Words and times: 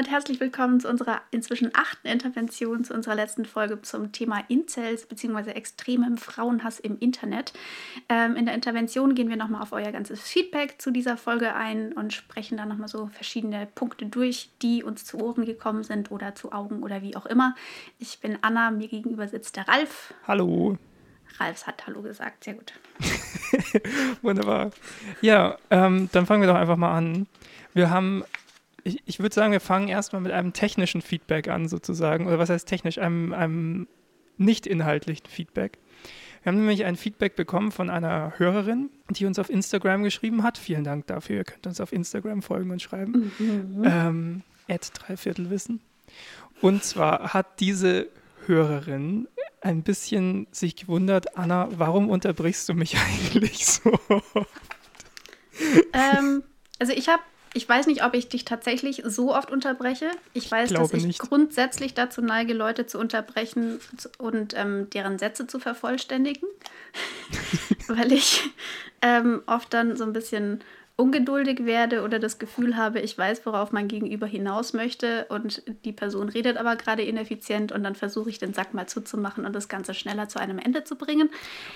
damit 0.00 0.12
herzlich 0.12 0.40
willkommen 0.40 0.80
zu 0.80 0.88
unserer 0.88 1.20
inzwischen 1.30 1.72
achten 1.74 2.08
Intervention, 2.08 2.84
zu 2.84 2.94
unserer 2.94 3.14
letzten 3.14 3.44
Folge 3.44 3.82
zum 3.82 4.12
Thema 4.12 4.42
Incels 4.48 5.04
bzw. 5.04 5.50
extremem 5.50 6.16
Frauenhass 6.16 6.80
im 6.80 6.98
Internet. 7.00 7.52
Ähm, 8.08 8.34
in 8.34 8.46
der 8.46 8.54
Intervention 8.54 9.14
gehen 9.14 9.28
wir 9.28 9.36
nochmal 9.36 9.60
auf 9.60 9.72
euer 9.72 9.92
ganzes 9.92 10.22
Feedback 10.22 10.80
zu 10.80 10.90
dieser 10.90 11.18
Folge 11.18 11.54
ein 11.54 11.92
und 11.92 12.14
sprechen 12.14 12.56
dann 12.56 12.70
nochmal 12.70 12.88
so 12.88 13.08
verschiedene 13.08 13.68
Punkte 13.74 14.06
durch, 14.06 14.48
die 14.62 14.82
uns 14.82 15.04
zu 15.04 15.18
Ohren 15.20 15.44
gekommen 15.44 15.84
sind 15.84 16.10
oder 16.10 16.34
zu 16.34 16.50
Augen 16.50 16.82
oder 16.82 17.02
wie 17.02 17.14
auch 17.14 17.26
immer. 17.26 17.54
Ich 17.98 18.20
bin 18.20 18.38
Anna, 18.40 18.70
mir 18.70 18.88
gegenüber 18.88 19.28
sitzt 19.28 19.56
der 19.56 19.68
Ralf. 19.68 20.14
Hallo. 20.26 20.78
Ralf 21.38 21.66
hat 21.66 21.86
Hallo 21.86 22.00
gesagt, 22.00 22.44
sehr 22.44 22.54
gut. 22.54 22.72
Wunderbar. 24.22 24.70
Ja, 25.20 25.58
ähm, 25.68 26.08
dann 26.12 26.24
fangen 26.24 26.40
wir 26.40 26.48
doch 26.48 26.58
einfach 26.58 26.78
mal 26.78 26.96
an. 26.96 27.26
Wir 27.74 27.90
haben 27.90 28.24
ich, 28.84 29.02
ich 29.06 29.20
würde 29.20 29.34
sagen, 29.34 29.52
wir 29.52 29.60
fangen 29.60 29.88
erstmal 29.88 30.22
mit 30.22 30.32
einem 30.32 30.52
technischen 30.52 31.02
Feedback 31.02 31.48
an, 31.48 31.68
sozusagen. 31.68 32.26
Oder 32.26 32.38
was 32.38 32.50
heißt 32.50 32.68
technisch? 32.68 32.98
Einem, 32.98 33.32
einem 33.32 33.88
nicht 34.36 34.66
inhaltlichen 34.66 35.26
Feedback. 35.26 35.78
Wir 36.42 36.52
haben 36.52 36.58
nämlich 36.58 36.84
ein 36.84 36.96
Feedback 36.96 37.36
bekommen 37.36 37.70
von 37.70 37.90
einer 37.90 38.32
Hörerin, 38.38 38.88
die 39.10 39.26
uns 39.26 39.38
auf 39.38 39.50
Instagram 39.50 40.02
geschrieben 40.02 40.42
hat. 40.42 40.56
Vielen 40.56 40.84
Dank 40.84 41.06
dafür. 41.06 41.36
Ihr 41.36 41.44
könnt 41.44 41.66
uns 41.66 41.80
auf 41.80 41.92
Instagram 41.92 42.40
folgen 42.40 42.70
und 42.70 42.80
schreiben. 42.80 43.32
Mhm. 43.38 43.82
Ähm, 43.84 44.42
Dreiviertelwissen. 44.68 45.80
Und 46.60 46.84
zwar 46.84 47.34
hat 47.34 47.60
diese 47.60 48.08
Hörerin 48.46 49.28
ein 49.60 49.82
bisschen 49.82 50.46
sich 50.52 50.76
gewundert, 50.76 51.36
Anna, 51.36 51.68
warum 51.72 52.08
unterbrichst 52.08 52.68
du 52.68 52.74
mich 52.74 52.96
eigentlich 53.24 53.66
so? 53.66 53.98
Ähm, 55.92 56.42
also 56.78 56.92
ich 56.92 57.08
habe 57.08 57.22
ich 57.52 57.68
weiß 57.68 57.86
nicht, 57.86 58.04
ob 58.04 58.14
ich 58.14 58.28
dich 58.28 58.44
tatsächlich 58.44 59.02
so 59.04 59.34
oft 59.34 59.50
unterbreche. 59.50 60.10
Ich 60.34 60.50
weiß, 60.50 60.70
ich 60.70 60.76
dass 60.76 60.92
ich 60.92 61.04
nicht. 61.04 61.18
grundsätzlich 61.18 61.94
dazu 61.94 62.22
neige, 62.22 62.54
Leute 62.54 62.86
zu 62.86 62.98
unterbrechen 62.98 63.80
und 64.18 64.54
ähm, 64.56 64.88
deren 64.90 65.18
Sätze 65.18 65.46
zu 65.46 65.58
vervollständigen, 65.58 66.48
weil 67.88 68.12
ich 68.12 68.48
ähm, 69.02 69.42
oft 69.46 69.74
dann 69.74 69.96
so 69.96 70.04
ein 70.04 70.12
bisschen 70.12 70.62
ungeduldig 71.00 71.64
werde 71.64 72.02
oder 72.02 72.18
das 72.18 72.38
Gefühl 72.38 72.76
habe, 72.76 73.00
ich 73.00 73.16
weiß, 73.16 73.46
worauf 73.46 73.72
mein 73.72 73.88
Gegenüber 73.88 74.26
hinaus 74.26 74.74
möchte 74.74 75.24
und 75.30 75.62
die 75.86 75.92
Person 75.92 76.28
redet 76.28 76.58
aber 76.58 76.76
gerade 76.76 77.02
ineffizient 77.02 77.72
und 77.72 77.82
dann 77.82 77.94
versuche 77.94 78.28
ich 78.28 78.38
den 78.38 78.52
Sack 78.52 78.74
mal 78.74 78.86
zuzumachen 78.86 79.46
und 79.46 79.54
das 79.54 79.68
Ganze 79.68 79.94
schneller 79.94 80.28
zu 80.28 80.38
einem 80.38 80.58
Ende 80.58 80.84
zu 80.84 80.96
bringen. 80.96 81.30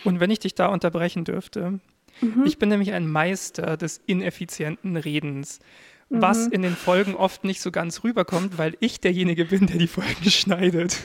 Und 0.05 0.21
wenn 0.21 0.31
ich 0.31 0.41
dich 0.41 0.55
da 0.55 0.67
unterbrechen 0.67 1.25
dürfte, 1.25 1.81
Mhm. 2.21 2.45
Ich 2.47 2.59
bin 2.59 2.69
nämlich 2.69 2.93
ein 2.93 3.09
Meister 3.09 3.77
des 3.77 4.01
ineffizienten 4.07 4.97
Redens, 4.97 5.61
mhm. 6.09 6.23
was 6.23 6.47
in 6.47 6.63
den 6.63 6.77
Folgen 6.77 7.15
oft 7.15 7.45
nicht 7.45 7.61
so 7.61 7.71
ganz 7.71 8.05
rüberkommt, 8.05 8.59
weil 8.59 8.77
ich 8.81 9.01
derjenige 9.01 9.45
bin, 9.45 9.67
der 9.67 9.79
die 9.79 9.89
Folgen 9.89 10.25
schneidet. 10.31 10.99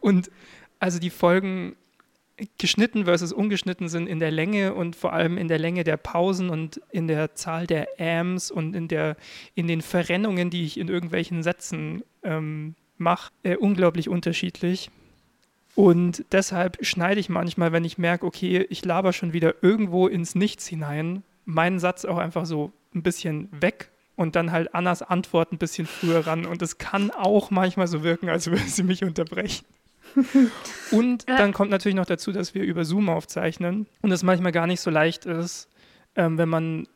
Und 0.00 0.30
also 0.78 0.98
die 0.98 1.10
Folgen 1.10 1.76
geschnitten 2.58 3.04
versus 3.04 3.32
ungeschnitten 3.32 3.88
sind 3.88 4.06
in 4.06 4.18
der 4.18 4.30
Länge 4.30 4.74
und 4.74 4.96
vor 4.96 5.12
allem 5.12 5.36
in 5.36 5.48
der 5.48 5.58
Länge 5.58 5.84
der 5.84 5.96
Pausen 5.96 6.48
und 6.50 6.80
in 6.90 7.06
der 7.06 7.34
Zahl 7.34 7.66
der 7.66 7.88
Ams 7.98 8.50
und 8.50 8.74
in, 8.74 8.88
der, 8.88 9.16
in 9.54 9.66
den 9.66 9.82
Verrennungen, 9.82 10.50
die 10.50 10.64
ich 10.64 10.78
in 10.78 10.88
irgendwelchen 10.88 11.42
Sätzen 11.42 12.02
ähm, 12.22 12.74
mache, 12.96 13.32
äh, 13.42 13.56
unglaublich 13.56 14.08
unterschiedlich. 14.08 14.90
Und 15.74 16.24
deshalb 16.32 16.84
schneide 16.84 17.20
ich 17.20 17.28
manchmal, 17.28 17.72
wenn 17.72 17.84
ich 17.84 17.98
merke, 17.98 18.26
okay, 18.26 18.66
ich 18.68 18.84
laber 18.84 19.12
schon 19.12 19.32
wieder 19.32 19.62
irgendwo 19.62 20.08
ins 20.08 20.34
Nichts 20.34 20.66
hinein, 20.66 21.22
meinen 21.44 21.78
Satz 21.78 22.04
auch 22.04 22.18
einfach 22.18 22.46
so 22.46 22.72
ein 22.94 23.02
bisschen 23.02 23.48
weg 23.52 23.90
und 24.16 24.36
dann 24.36 24.52
halt 24.52 24.74
Annas 24.74 25.02
Antwort 25.02 25.52
ein 25.52 25.58
bisschen 25.58 25.86
früher 25.86 26.26
ran. 26.26 26.44
Und 26.44 26.60
es 26.62 26.78
kann 26.78 27.10
auch 27.10 27.50
manchmal 27.50 27.86
so 27.86 28.02
wirken, 28.02 28.28
als 28.28 28.50
würde 28.50 28.64
sie 28.64 28.82
mich 28.82 29.04
unterbrechen. 29.04 29.64
und 30.90 31.28
dann 31.28 31.52
kommt 31.52 31.70
natürlich 31.70 31.94
noch 31.94 32.06
dazu, 32.06 32.32
dass 32.32 32.54
wir 32.54 32.64
über 32.64 32.84
Zoom 32.84 33.08
aufzeichnen 33.08 33.86
und 34.02 34.10
es 34.10 34.24
manchmal 34.24 34.50
gar 34.50 34.66
nicht 34.66 34.80
so 34.80 34.90
leicht 34.90 35.24
ist, 35.24 35.68
ähm, 36.16 36.36
wenn 36.36 36.48
man 36.48 36.88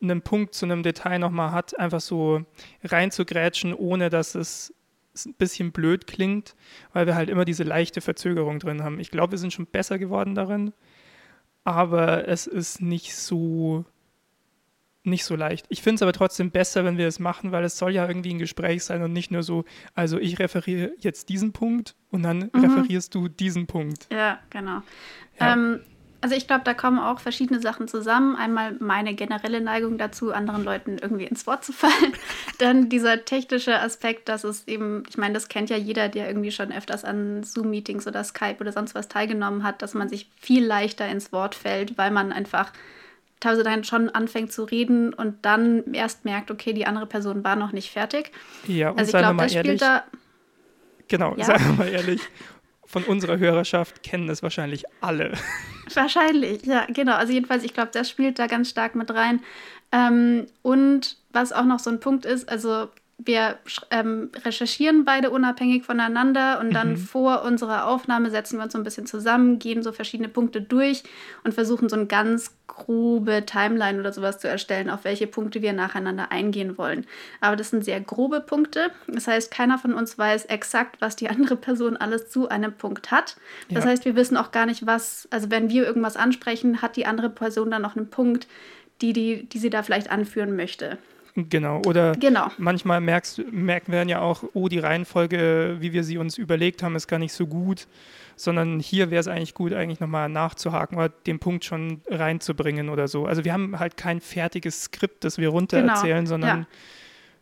einen 0.00 0.22
Punkt 0.22 0.54
zu 0.54 0.66
einem 0.66 0.82
Detail 0.82 1.18
nochmal 1.18 1.52
hat, 1.52 1.78
einfach 1.78 2.00
so 2.00 2.44
reinzugrätschen, 2.82 3.74
ohne 3.74 4.10
dass 4.10 4.34
es 4.34 4.74
ein 5.14 5.34
bisschen 5.34 5.72
blöd 5.72 6.06
klingt, 6.06 6.54
weil 6.92 7.06
wir 7.06 7.14
halt 7.14 7.30
immer 7.30 7.44
diese 7.44 7.64
leichte 7.64 8.00
Verzögerung 8.00 8.58
drin 8.58 8.82
haben. 8.82 9.00
Ich 9.00 9.10
glaube, 9.10 9.32
wir 9.32 9.38
sind 9.38 9.52
schon 9.52 9.66
besser 9.66 9.98
geworden 9.98 10.34
darin, 10.34 10.72
aber 11.64 12.28
es 12.28 12.46
ist 12.46 12.80
nicht 12.80 13.14
so 13.14 13.84
nicht 15.06 15.24
so 15.24 15.36
leicht. 15.36 15.66
Ich 15.68 15.82
finde 15.82 15.96
es 15.96 16.02
aber 16.02 16.12
trotzdem 16.12 16.50
besser, 16.50 16.84
wenn 16.84 16.96
wir 16.96 17.06
es 17.06 17.18
machen, 17.18 17.52
weil 17.52 17.62
es 17.64 17.76
soll 17.76 17.92
ja 17.92 18.08
irgendwie 18.08 18.32
ein 18.32 18.38
Gespräch 18.38 18.84
sein 18.84 19.02
und 19.02 19.12
nicht 19.12 19.30
nur 19.30 19.42
so, 19.42 19.64
also 19.94 20.18
ich 20.18 20.38
referiere 20.38 20.92
jetzt 20.98 21.28
diesen 21.28 21.52
Punkt 21.52 21.94
und 22.10 22.22
dann 22.22 22.50
mhm. 22.52 22.64
referierst 22.64 23.14
du 23.14 23.28
diesen 23.28 23.66
Punkt. 23.66 24.08
Ja, 24.10 24.40
genau. 24.48 24.80
Ja. 25.38 25.52
Ähm, 25.52 25.80
also 26.24 26.36
ich 26.36 26.46
glaube, 26.46 26.62
da 26.64 26.72
kommen 26.72 26.98
auch 26.98 27.20
verschiedene 27.20 27.60
Sachen 27.60 27.86
zusammen. 27.86 28.34
Einmal 28.34 28.76
meine 28.80 29.12
generelle 29.12 29.60
Neigung 29.60 29.98
dazu, 29.98 30.32
anderen 30.32 30.64
Leuten 30.64 30.96
irgendwie 30.96 31.24
ins 31.24 31.46
Wort 31.46 31.66
zu 31.66 31.74
fallen. 31.74 32.14
Dann 32.58 32.88
dieser 32.88 33.26
technische 33.26 33.78
Aspekt, 33.78 34.30
dass 34.30 34.42
es 34.42 34.66
eben, 34.66 35.02
ich 35.06 35.18
meine, 35.18 35.34
das 35.34 35.48
kennt 35.48 35.68
ja 35.68 35.76
jeder, 35.76 36.08
der 36.08 36.26
irgendwie 36.26 36.50
schon 36.50 36.72
öfters 36.72 37.04
an 37.04 37.42
Zoom-Meetings 37.42 38.06
oder 38.06 38.24
Skype 38.24 38.56
oder 38.60 38.72
sonst 38.72 38.94
was 38.94 39.08
teilgenommen 39.08 39.64
hat, 39.64 39.82
dass 39.82 39.92
man 39.92 40.08
sich 40.08 40.30
viel 40.40 40.64
leichter 40.64 41.06
ins 41.06 41.30
Wort 41.30 41.54
fällt, 41.54 41.98
weil 41.98 42.10
man 42.10 42.32
einfach 42.32 42.72
teilweise 43.40 43.62
dann 43.62 43.84
schon 43.84 44.08
anfängt 44.08 44.50
zu 44.50 44.64
reden 44.64 45.12
und 45.12 45.44
dann 45.44 45.92
erst 45.92 46.24
merkt, 46.24 46.50
okay, 46.50 46.72
die 46.72 46.86
andere 46.86 47.04
Person 47.04 47.44
war 47.44 47.54
noch 47.54 47.72
nicht 47.72 47.90
fertig. 47.90 48.32
Ja, 48.66 48.92
und 48.92 48.98
also 48.98 49.14
ich 49.14 49.22
glaube, 49.22 49.42
das 49.42 49.52
ehrlich, 49.52 49.72
spielt 49.72 49.82
da. 49.82 50.04
Genau, 51.08 51.34
ja. 51.36 51.44
sagen 51.44 51.64
wir 51.66 51.84
mal 51.84 51.88
ehrlich 51.92 52.22
von 52.94 53.02
unserer 53.02 53.38
Hörerschaft 53.38 54.04
kennen 54.04 54.28
es 54.28 54.44
wahrscheinlich 54.44 54.84
alle. 55.00 55.32
Wahrscheinlich, 55.92 56.64
ja, 56.64 56.86
genau. 56.88 57.16
Also 57.16 57.32
jedenfalls, 57.32 57.64
ich 57.64 57.74
glaube, 57.74 57.90
das 57.92 58.08
spielt 58.08 58.38
da 58.38 58.46
ganz 58.46 58.70
stark 58.70 58.94
mit 58.94 59.10
rein. 59.10 59.40
Ähm, 59.90 60.46
und 60.62 61.16
was 61.32 61.52
auch 61.52 61.64
noch 61.64 61.80
so 61.80 61.90
ein 61.90 61.98
Punkt 61.98 62.24
ist, 62.24 62.48
also 62.48 62.88
wir 63.24 63.58
ähm, 63.90 64.30
recherchieren 64.44 65.04
beide 65.04 65.30
unabhängig 65.30 65.84
voneinander 65.84 66.60
und 66.60 66.72
dann 66.72 66.90
mhm. 66.90 66.96
vor 66.96 67.42
unserer 67.42 67.86
Aufnahme 67.86 68.30
setzen 68.30 68.58
wir 68.58 68.64
uns 68.64 68.72
so 68.72 68.78
ein 68.78 68.84
bisschen 68.84 69.06
zusammen, 69.06 69.58
gehen 69.58 69.82
so 69.82 69.92
verschiedene 69.92 70.28
Punkte 70.28 70.60
durch 70.60 71.02
und 71.42 71.54
versuchen 71.54 71.88
so 71.88 71.96
eine 71.96 72.06
ganz 72.06 72.52
grobe 72.66 73.44
Timeline 73.46 74.00
oder 74.00 74.12
sowas 74.12 74.38
zu 74.38 74.48
erstellen, 74.48 74.90
auf 74.90 75.04
welche 75.04 75.26
Punkte 75.26 75.62
wir 75.62 75.72
nacheinander 75.72 76.32
eingehen 76.32 76.76
wollen. 76.76 77.06
Aber 77.40 77.56
das 77.56 77.70
sind 77.70 77.84
sehr 77.84 78.00
grobe 78.00 78.40
Punkte. 78.40 78.90
Das 79.06 79.26
heißt, 79.26 79.50
keiner 79.50 79.78
von 79.78 79.94
uns 79.94 80.18
weiß 80.18 80.46
exakt, 80.46 81.00
was 81.00 81.16
die 81.16 81.30
andere 81.30 81.56
Person 81.56 81.96
alles 81.96 82.30
zu 82.30 82.48
einem 82.48 82.72
Punkt 82.72 83.10
hat. 83.10 83.36
Das 83.70 83.84
ja. 83.84 83.90
heißt, 83.90 84.04
wir 84.04 84.16
wissen 84.16 84.36
auch 84.36 84.50
gar 84.50 84.66
nicht, 84.66 84.86
was, 84.86 85.28
also 85.30 85.50
wenn 85.50 85.68
wir 85.70 85.86
irgendwas 85.86 86.16
ansprechen, 86.16 86.82
hat 86.82 86.96
die 86.96 87.06
andere 87.06 87.30
Person 87.30 87.70
dann 87.70 87.82
noch 87.82 87.96
einen 87.96 88.10
Punkt, 88.10 88.48
die, 89.00 89.12
die, 89.12 89.48
die 89.48 89.58
sie 89.58 89.70
da 89.70 89.82
vielleicht 89.82 90.10
anführen 90.10 90.56
möchte. 90.56 90.98
Genau, 91.36 91.82
oder 91.84 92.12
genau. 92.12 92.48
manchmal 92.58 93.00
merkst, 93.00 93.42
merken 93.50 93.90
wir 93.90 93.98
dann 93.98 94.08
ja 94.08 94.20
auch, 94.20 94.44
oh, 94.54 94.68
die 94.68 94.78
Reihenfolge, 94.78 95.78
wie 95.80 95.92
wir 95.92 96.04
sie 96.04 96.16
uns 96.16 96.38
überlegt 96.38 96.82
haben, 96.82 96.94
ist 96.94 97.08
gar 97.08 97.18
nicht 97.18 97.32
so 97.32 97.48
gut, 97.48 97.88
sondern 98.36 98.78
hier 98.78 99.10
wäre 99.10 99.18
es 99.18 99.26
eigentlich 99.26 99.54
gut, 99.54 99.72
eigentlich 99.72 99.98
nochmal 99.98 100.28
nachzuhaken 100.28 100.96
oder 100.96 101.08
den 101.08 101.40
Punkt 101.40 101.64
schon 101.64 102.02
reinzubringen 102.08 102.88
oder 102.88 103.08
so. 103.08 103.26
Also 103.26 103.44
wir 103.44 103.52
haben 103.52 103.80
halt 103.80 103.96
kein 103.96 104.20
fertiges 104.20 104.84
Skript, 104.84 105.24
das 105.24 105.38
wir 105.38 105.48
runter 105.48 105.80
genau. 105.80 105.94
erzählen, 105.94 106.26
sondern 106.26 106.58
ja 106.60 106.66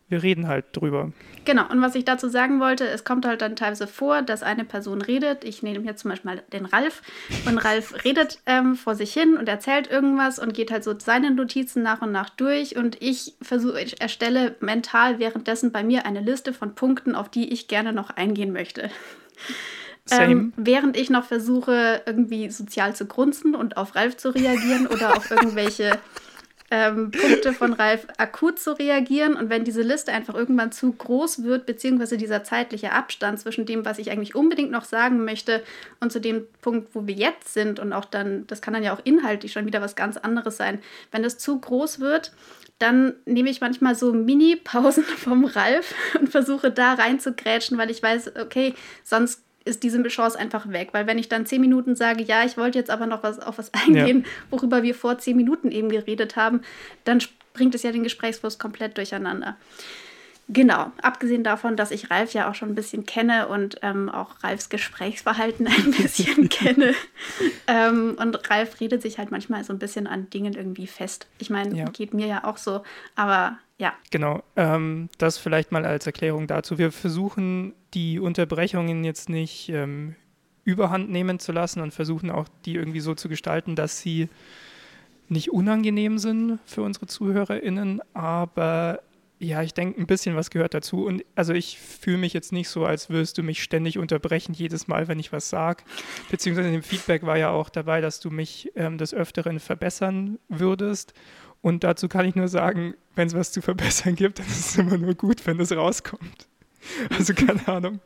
wir 0.09 0.21
reden 0.21 0.47
halt 0.47 0.65
drüber. 0.73 1.11
Genau, 1.45 1.69
und 1.69 1.81
was 1.81 1.95
ich 1.95 2.05
dazu 2.05 2.29
sagen 2.29 2.59
wollte, 2.59 2.87
es 2.87 3.03
kommt 3.03 3.25
halt 3.25 3.41
dann 3.41 3.55
teilweise 3.55 3.87
vor, 3.87 4.21
dass 4.21 4.43
eine 4.43 4.63
Person 4.63 5.01
redet. 5.01 5.43
Ich 5.43 5.63
nehme 5.63 5.85
jetzt 5.85 6.01
zum 6.01 6.11
Beispiel 6.11 6.31
mal 6.31 6.43
den 6.53 6.65
Ralf. 6.65 7.01
Und 7.45 7.57
Ralf 7.57 7.93
redet 8.05 8.39
ähm, 8.45 8.75
vor 8.75 8.95
sich 8.95 9.13
hin 9.13 9.37
und 9.37 9.49
erzählt 9.49 9.89
irgendwas 9.89 10.39
und 10.39 10.53
geht 10.53 10.71
halt 10.71 10.83
so 10.83 10.97
seine 10.97 11.31
Notizen 11.31 11.83
nach 11.83 12.01
und 12.01 12.11
nach 12.11 12.29
durch. 12.29 12.77
Und 12.77 13.01
ich 13.01 13.35
versuche, 13.41 13.81
ich 13.81 14.01
erstelle 14.01 14.55
mental 14.59 15.19
währenddessen 15.19 15.71
bei 15.71 15.83
mir 15.83 16.05
eine 16.05 16.21
Liste 16.21 16.53
von 16.53 16.75
Punkten, 16.75 17.15
auf 17.15 17.29
die 17.29 17.51
ich 17.51 17.67
gerne 17.67 17.91
noch 17.91 18.09
eingehen 18.11 18.53
möchte. 18.53 18.89
Ähm, 20.11 20.51
während 20.57 20.97
ich 20.97 21.09
noch 21.09 21.23
versuche, 21.23 22.01
irgendwie 22.05 22.49
sozial 22.49 22.93
zu 22.95 23.05
grunzen 23.05 23.55
und 23.55 23.77
auf 23.77 23.95
Ralf 23.95 24.17
zu 24.17 24.35
reagieren 24.35 24.85
oder 24.87 25.15
auf 25.15 25.31
irgendwelche 25.31 25.97
ähm, 26.73 27.11
Punkte 27.11 27.53
von 27.53 27.73
Ralf 27.73 28.07
akut 28.17 28.57
zu 28.57 28.71
reagieren. 28.71 29.35
Und 29.35 29.51
wenn 29.51 29.63
diese 29.63 29.83
Liste 29.83 30.11
einfach 30.11 30.33
irgendwann 30.33 30.71
zu 30.71 30.91
groß 30.91 31.43
wird, 31.43 31.67
beziehungsweise 31.67 32.17
dieser 32.17 32.43
zeitliche 32.43 32.91
Abstand 32.91 33.39
zwischen 33.39 33.67
dem, 33.67 33.85
was 33.85 33.99
ich 33.99 34.09
eigentlich 34.09 34.33
unbedingt 34.33 34.71
noch 34.71 34.83
sagen 34.83 35.23
möchte 35.23 35.63
und 35.99 36.11
zu 36.11 36.19
dem 36.19 36.47
Punkt, 36.61 36.89
wo 36.95 37.05
wir 37.05 37.13
jetzt 37.13 37.53
sind 37.53 37.79
und 37.79 37.93
auch 37.93 38.05
dann, 38.05 38.47
das 38.47 38.61
kann 38.61 38.73
dann 38.73 38.83
ja 38.83 38.93
auch 38.93 39.01
inhaltlich 39.03 39.51
schon 39.51 39.67
wieder 39.67 39.81
was 39.81 39.95
ganz 39.95 40.17
anderes 40.17 40.57
sein, 40.57 40.79
wenn 41.11 41.21
das 41.21 41.37
zu 41.37 41.59
groß 41.59 41.99
wird, 41.99 42.31
dann 42.79 43.13
nehme 43.25 43.51
ich 43.51 43.61
manchmal 43.61 43.93
so 43.93 44.11
Mini-Pausen 44.11 45.03
vom 45.17 45.45
Ralf 45.45 45.93
und 46.19 46.29
versuche 46.29 46.71
da 46.71 46.93
rein 46.93 47.19
zu 47.19 47.33
grätschen, 47.33 47.77
weil 47.77 47.91
ich 47.91 48.01
weiß, 48.01 48.35
okay, 48.41 48.73
sonst 49.03 49.43
ist 49.65 49.83
diese 49.83 50.01
Chance 50.03 50.37
einfach 50.37 50.69
weg. 50.69 50.89
Weil 50.91 51.07
wenn 51.07 51.17
ich 51.17 51.29
dann 51.29 51.45
zehn 51.45 51.61
Minuten 51.61 51.95
sage, 51.95 52.23
ja, 52.23 52.43
ich 52.45 52.57
wollte 52.57 52.77
jetzt 52.77 52.89
aber 52.89 53.05
noch 53.05 53.23
was 53.23 53.39
auf 53.39 53.57
was 53.57 53.71
eingehen, 53.85 54.21
ja. 54.25 54.29
worüber 54.51 54.83
wir 54.83 54.95
vor 54.95 55.17
zehn 55.17 55.37
Minuten 55.37 55.71
eben 55.71 55.89
geredet 55.89 56.35
haben, 56.35 56.61
dann 57.03 57.19
bringt 57.53 57.75
es 57.75 57.83
ja 57.83 57.91
den 57.91 58.03
Gesprächsfluss 58.03 58.59
komplett 58.59 58.97
durcheinander. 58.97 59.57
Genau, 60.49 60.91
abgesehen 61.01 61.43
davon, 61.43 61.77
dass 61.77 61.91
ich 61.91 62.11
Ralf 62.11 62.33
ja 62.33 62.49
auch 62.49 62.55
schon 62.55 62.69
ein 62.69 62.75
bisschen 62.75 63.05
kenne 63.05 63.47
und 63.47 63.77
ähm, 63.81 64.09
auch 64.09 64.43
Ralfs 64.43 64.69
Gesprächsverhalten 64.69 65.67
ein 65.67 65.91
bisschen 65.91 66.49
kenne. 66.49 66.93
Ähm, 67.67 68.17
und 68.19 68.49
Ralf 68.49 68.79
redet 68.81 69.01
sich 69.01 69.17
halt 69.17 69.31
manchmal 69.31 69.63
so 69.63 69.71
ein 69.71 69.79
bisschen 69.79 70.05
an 70.05 70.29
Dingen 70.29 70.53
irgendwie 70.53 70.87
fest. 70.87 71.27
Ich 71.39 71.49
meine, 71.49 71.75
ja. 71.77 71.85
geht 71.85 72.13
mir 72.13 72.27
ja 72.27 72.43
auch 72.43 72.57
so, 72.57 72.83
aber 73.15 73.57
ja. 73.77 73.93
Genau, 74.11 74.43
ähm, 74.55 75.09
das 75.17 75.37
vielleicht 75.37 75.71
mal 75.71 75.85
als 75.85 76.05
Erklärung 76.05 76.47
dazu. 76.47 76.77
Wir 76.77 76.91
versuchen 76.91 77.73
die 77.93 78.19
Unterbrechungen 78.19 79.03
jetzt 79.03 79.29
nicht 79.29 79.69
ähm, 79.69 80.15
überhand 80.65 81.09
nehmen 81.09 81.39
zu 81.39 81.51
lassen 81.51 81.81
und 81.81 81.93
versuchen 81.93 82.29
auch 82.29 82.47
die 82.65 82.75
irgendwie 82.75 82.99
so 82.99 83.15
zu 83.15 83.29
gestalten, 83.29 83.75
dass 83.75 83.99
sie 83.99 84.29
nicht 85.29 85.51
unangenehm 85.51 86.17
sind 86.17 86.59
für 86.65 86.81
unsere 86.83 87.07
ZuhörerInnen, 87.07 88.01
aber 88.13 89.01
ja, 89.43 89.61
ich 89.61 89.73
denke, 89.73 89.99
ein 89.99 90.07
bisschen 90.07 90.35
was 90.35 90.49
gehört 90.49 90.73
dazu. 90.73 91.05
Und 91.05 91.23
also 91.35 91.53
ich 91.53 91.79
fühle 91.79 92.17
mich 92.17 92.33
jetzt 92.33 92.51
nicht 92.51 92.69
so, 92.69 92.85
als 92.85 93.09
würdest 93.09 93.37
du 93.37 93.43
mich 93.43 93.61
ständig 93.61 93.97
unterbrechen, 93.97 94.53
jedes 94.53 94.87
Mal, 94.87 95.07
wenn 95.07 95.19
ich 95.19 95.31
was 95.31 95.49
sage. 95.49 95.83
Beziehungsweise 96.31 96.69
im 96.69 96.83
Feedback 96.83 97.23
war 97.23 97.37
ja 97.37 97.49
auch 97.49 97.69
dabei, 97.69 98.01
dass 98.01 98.19
du 98.19 98.29
mich 98.29 98.71
ähm, 98.75 98.97
des 98.97 99.13
Öfteren 99.13 99.59
verbessern 99.59 100.39
würdest. 100.49 101.13
Und 101.61 101.83
dazu 101.83 102.07
kann 102.07 102.25
ich 102.25 102.35
nur 102.35 102.47
sagen, 102.47 102.93
wenn 103.15 103.27
es 103.27 103.33
was 103.33 103.51
zu 103.51 103.61
verbessern 103.61 104.15
gibt, 104.15 104.39
dann 104.39 104.47
ist 104.47 104.69
es 104.71 104.77
immer 104.77 104.97
nur 104.97 105.15
gut, 105.15 105.45
wenn 105.45 105.57
das 105.57 105.71
rauskommt. 105.71 106.47
Also 107.09 107.33
keine 107.33 107.65
Ahnung. 107.67 107.99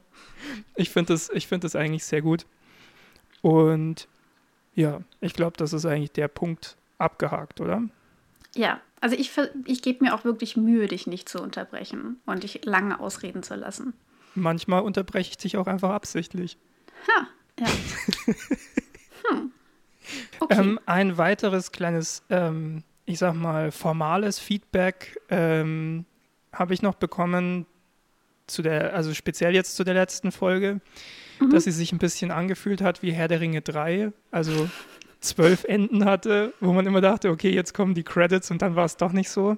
Ich 0.75 0.89
finde 0.89 1.13
das, 1.13 1.31
find 1.45 1.63
das 1.63 1.75
eigentlich 1.75 2.05
sehr 2.05 2.21
gut. 2.21 2.45
Und 3.41 4.07
ja, 4.75 5.01
ich 5.19 5.33
glaube, 5.33 5.57
das 5.57 5.73
ist 5.73 5.85
eigentlich 5.85 6.11
der 6.11 6.27
Punkt 6.27 6.77
abgehakt, 6.99 7.59
oder? 7.59 7.81
Ja, 8.55 8.81
also 9.01 9.15
ich, 9.15 9.31
ich 9.65 9.81
gebe 9.81 10.03
mir 10.03 10.15
auch 10.15 10.23
wirklich 10.23 10.57
Mühe, 10.57 10.87
dich 10.87 11.07
nicht 11.07 11.29
zu 11.29 11.41
unterbrechen 11.41 12.19
und 12.25 12.43
dich 12.43 12.65
lange 12.65 12.99
ausreden 12.99 13.43
zu 13.43 13.55
lassen. 13.55 13.93
Manchmal 14.35 14.81
unterbreche 14.81 15.31
ich 15.31 15.37
dich 15.37 15.57
auch 15.57 15.67
einfach 15.67 15.91
absichtlich. 15.91 16.57
Ha, 17.07 17.27
ja. 17.59 17.67
hm. 19.29 19.51
okay. 20.39 20.59
ähm, 20.59 20.79
ein 20.85 21.17
weiteres 21.17 21.71
kleines, 21.71 22.23
ähm, 22.29 22.83
ich 23.05 23.19
sag 23.19 23.35
mal, 23.35 23.71
formales 23.71 24.39
Feedback 24.39 25.19
ähm, 25.29 26.05
habe 26.51 26.73
ich 26.73 26.81
noch 26.81 26.95
bekommen, 26.95 27.65
zu 28.47 28.61
der, 28.61 28.93
also 28.95 29.13
speziell 29.13 29.53
jetzt 29.53 29.75
zu 29.75 29.83
der 29.83 29.93
letzten 29.93 30.31
Folge, 30.31 30.79
mhm. 31.39 31.49
dass 31.49 31.65
sie 31.65 31.71
sich 31.71 31.91
ein 31.91 31.97
bisschen 31.97 32.31
angefühlt 32.31 32.81
hat 32.81 33.03
wie 33.03 33.11
Herr 33.11 33.27
der 33.27 33.41
Ringe 33.41 33.61
3. 33.61 34.11
Also 34.31 34.69
zwölf 35.19 35.63
Enden 35.63 36.05
hatte, 36.05 36.53
wo 36.59 36.73
man 36.73 36.85
immer 36.85 37.01
dachte, 37.01 37.29
okay, 37.29 37.51
jetzt 37.51 37.73
kommen 37.73 37.93
die 37.93 38.03
Credits 38.03 38.51
und 38.51 38.61
dann 38.61 38.75
war 38.75 38.85
es 38.85 38.97
doch 38.97 39.11
nicht 39.11 39.29
so. 39.29 39.57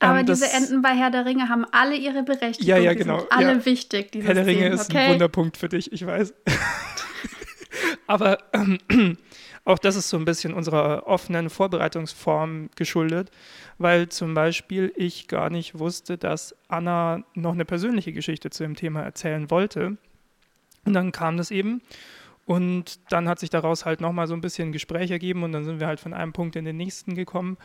Aber 0.00 0.20
ähm, 0.20 0.26
diese 0.26 0.50
Enden 0.50 0.80
bei 0.82 0.90
Herr 0.90 1.10
der 1.10 1.26
Ringe 1.26 1.48
haben 1.48 1.66
alle 1.72 1.94
ihre 1.94 2.22
Berechtigung. 2.22 2.66
Ja, 2.66 2.78
ja, 2.78 2.94
genau. 2.94 3.16
Die 3.16 3.20
sind 3.20 3.32
alle 3.32 3.52
ja. 3.58 3.66
wichtig. 3.66 4.10
Herr 4.22 4.34
der 4.34 4.46
Ringe 4.46 4.60
Szenen, 4.60 4.72
ist 4.72 4.90
okay? 4.90 4.98
ein 4.98 5.12
Wunderpunkt 5.12 5.56
für 5.56 5.68
dich, 5.68 5.92
ich 5.92 6.06
weiß. 6.06 6.34
Aber 8.06 8.38
ähm, 8.54 8.78
auch 9.64 9.78
das 9.78 9.96
ist 9.96 10.08
so 10.08 10.16
ein 10.16 10.24
bisschen 10.24 10.54
unserer 10.54 11.06
offenen 11.06 11.50
Vorbereitungsform 11.50 12.70
geschuldet, 12.76 13.30
weil 13.78 14.08
zum 14.08 14.32
Beispiel 14.32 14.92
ich 14.96 15.28
gar 15.28 15.50
nicht 15.50 15.78
wusste, 15.78 16.16
dass 16.16 16.56
Anna 16.68 17.22
noch 17.34 17.52
eine 17.52 17.66
persönliche 17.66 18.12
Geschichte 18.12 18.48
zu 18.50 18.62
dem 18.62 18.76
Thema 18.76 19.02
erzählen 19.02 19.50
wollte. 19.50 19.98
Und 20.86 20.94
dann 20.94 21.12
kam 21.12 21.36
das 21.36 21.50
eben. 21.50 21.82
Und 22.50 23.12
dann 23.12 23.28
hat 23.28 23.38
sich 23.38 23.48
daraus 23.48 23.84
halt 23.84 24.00
nochmal 24.00 24.26
so 24.26 24.34
ein 24.34 24.40
bisschen 24.40 24.72
Gespräch 24.72 25.12
ergeben 25.12 25.44
und 25.44 25.52
dann 25.52 25.62
sind 25.62 25.78
wir 25.78 25.86
halt 25.86 26.00
von 26.00 26.12
einem 26.12 26.32
Punkt 26.32 26.56
in 26.56 26.64
den 26.64 26.76
nächsten 26.76 27.14
gekommen. 27.14 27.58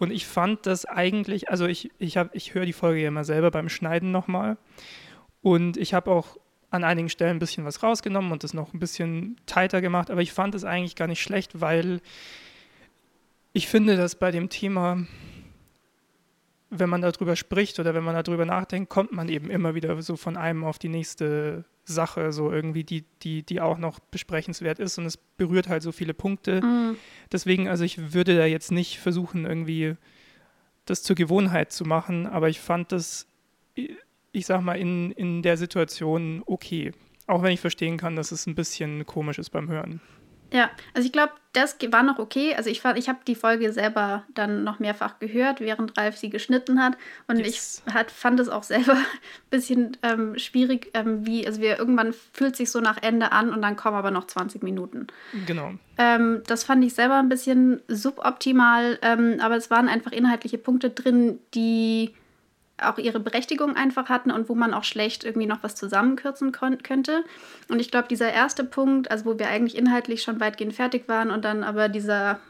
Und 0.00 0.10
ich 0.10 0.26
fand 0.26 0.66
das 0.66 0.86
eigentlich, 0.86 1.50
also 1.50 1.66
ich, 1.66 1.92
ich, 2.00 2.18
ich 2.32 2.52
höre 2.52 2.66
die 2.66 2.72
Folge 2.72 3.00
ja 3.00 3.06
immer 3.06 3.22
selber 3.22 3.52
beim 3.52 3.68
Schneiden 3.68 4.10
nochmal. 4.10 4.56
Und 5.40 5.76
ich 5.76 5.94
habe 5.94 6.10
auch 6.10 6.36
an 6.70 6.82
einigen 6.82 7.10
Stellen 7.10 7.36
ein 7.36 7.38
bisschen 7.38 7.64
was 7.64 7.84
rausgenommen 7.84 8.32
und 8.32 8.42
das 8.42 8.54
noch 8.54 8.74
ein 8.74 8.80
bisschen 8.80 9.36
tighter 9.46 9.80
gemacht. 9.80 10.10
Aber 10.10 10.20
ich 10.20 10.32
fand 10.32 10.56
es 10.56 10.64
eigentlich 10.64 10.96
gar 10.96 11.06
nicht 11.06 11.22
schlecht, 11.22 11.60
weil 11.60 12.00
ich 13.52 13.68
finde, 13.68 13.96
dass 13.96 14.16
bei 14.16 14.32
dem 14.32 14.48
Thema 14.48 15.06
wenn 16.78 16.90
man 16.90 17.02
darüber 17.02 17.36
spricht 17.36 17.78
oder 17.78 17.94
wenn 17.94 18.04
man 18.04 18.22
darüber 18.22 18.44
nachdenkt, 18.44 18.90
kommt 18.90 19.12
man 19.12 19.28
eben 19.28 19.50
immer 19.50 19.74
wieder 19.74 20.00
so 20.02 20.16
von 20.16 20.36
einem 20.36 20.64
auf 20.64 20.78
die 20.78 20.88
nächste 20.88 21.64
Sache, 21.84 22.32
so 22.32 22.50
irgendwie, 22.50 22.84
die, 22.84 23.04
die, 23.22 23.42
die 23.42 23.60
auch 23.60 23.78
noch 23.78 23.98
besprechenswert 23.98 24.78
ist 24.78 24.98
und 24.98 25.06
es 25.06 25.16
berührt 25.16 25.68
halt 25.68 25.82
so 25.82 25.92
viele 25.92 26.14
Punkte. 26.14 26.62
Mhm. 26.62 26.96
Deswegen, 27.30 27.68
also 27.68 27.84
ich 27.84 28.14
würde 28.14 28.36
da 28.36 28.46
jetzt 28.46 28.72
nicht 28.72 28.98
versuchen, 28.98 29.44
irgendwie 29.44 29.96
das 30.86 31.02
zur 31.02 31.16
Gewohnheit 31.16 31.72
zu 31.72 31.84
machen, 31.84 32.26
aber 32.26 32.48
ich 32.48 32.60
fand 32.60 32.92
das, 32.92 33.26
ich 34.32 34.46
sag 34.46 34.62
mal, 34.62 34.78
in, 34.78 35.12
in 35.12 35.42
der 35.42 35.56
Situation 35.56 36.42
okay. 36.46 36.92
Auch 37.26 37.42
wenn 37.42 37.52
ich 37.52 37.60
verstehen 37.60 37.96
kann, 37.96 38.16
dass 38.16 38.32
es 38.32 38.46
ein 38.46 38.54
bisschen 38.54 39.06
komisch 39.06 39.38
ist 39.38 39.50
beim 39.50 39.68
Hören. 39.68 40.00
Ja, 40.54 40.70
also 40.94 41.04
ich 41.04 41.12
glaube, 41.12 41.32
das 41.52 41.76
war 41.90 42.04
noch 42.04 42.20
okay. 42.20 42.54
Also 42.54 42.70
ich, 42.70 42.84
ich 42.94 43.08
habe 43.08 43.18
die 43.26 43.34
Folge 43.34 43.72
selber 43.72 44.22
dann 44.34 44.62
noch 44.62 44.78
mehrfach 44.78 45.18
gehört, 45.18 45.60
während 45.60 45.98
Ralf 45.98 46.16
sie 46.16 46.30
geschnitten 46.30 46.80
hat. 46.80 46.96
Und 47.26 47.40
yes. 47.40 47.82
ich 47.86 47.92
hat, 47.92 48.12
fand 48.12 48.38
es 48.38 48.48
auch 48.48 48.62
selber 48.62 48.92
ein 48.92 49.04
bisschen 49.50 49.96
ähm, 50.04 50.38
schwierig, 50.38 50.92
ähm, 50.94 51.26
wie, 51.26 51.44
also 51.44 51.60
wir 51.60 51.76
irgendwann 51.76 52.14
fühlt 52.32 52.54
sich 52.54 52.70
so 52.70 52.80
nach 52.80 53.02
Ende 53.02 53.32
an 53.32 53.52
und 53.52 53.62
dann 53.62 53.74
kommen 53.74 53.96
aber 53.96 54.12
noch 54.12 54.28
20 54.28 54.62
Minuten. 54.62 55.08
Genau. 55.44 55.72
Ähm, 55.98 56.44
das 56.46 56.62
fand 56.62 56.84
ich 56.84 56.94
selber 56.94 57.18
ein 57.18 57.28
bisschen 57.28 57.82
suboptimal, 57.88 59.00
ähm, 59.02 59.38
aber 59.40 59.56
es 59.56 59.72
waren 59.72 59.88
einfach 59.88 60.12
inhaltliche 60.12 60.58
Punkte 60.58 60.90
drin, 60.90 61.40
die 61.54 62.14
auch 62.82 62.98
ihre 62.98 63.20
Berechtigung 63.20 63.76
einfach 63.76 64.08
hatten 64.08 64.30
und 64.30 64.48
wo 64.48 64.54
man 64.54 64.74
auch 64.74 64.84
schlecht 64.84 65.24
irgendwie 65.24 65.46
noch 65.46 65.62
was 65.62 65.74
zusammenkürzen 65.74 66.52
könnte. 66.52 67.24
Und 67.68 67.80
ich 67.80 67.90
glaube, 67.90 68.08
dieser 68.08 68.32
erste 68.32 68.64
Punkt, 68.64 69.10
also 69.10 69.26
wo 69.26 69.38
wir 69.38 69.48
eigentlich 69.48 69.76
inhaltlich 69.76 70.22
schon 70.22 70.40
weitgehend 70.40 70.74
fertig 70.74 71.08
waren 71.08 71.30
und 71.30 71.44
dann 71.44 71.62
aber 71.62 71.88
dieser 71.88 72.40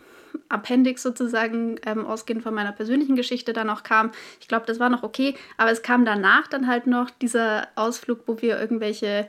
Appendix 0.48 1.02
sozusagen 1.02 1.76
ähm, 1.86 2.06
ausgehend 2.06 2.42
von 2.42 2.54
meiner 2.54 2.72
persönlichen 2.72 3.16
Geschichte 3.16 3.52
dann 3.52 3.70
auch 3.70 3.82
kam. 3.82 4.10
Ich 4.40 4.48
glaube, 4.48 4.66
das 4.66 4.80
war 4.80 4.88
noch 4.88 5.02
okay, 5.02 5.34
aber 5.56 5.70
es 5.70 5.82
kam 5.82 6.04
danach 6.04 6.46
dann 6.48 6.66
halt 6.66 6.86
noch 6.86 7.10
dieser 7.10 7.68
Ausflug, 7.76 8.20
wo 8.26 8.40
wir 8.40 8.58
irgendwelche, 8.58 9.28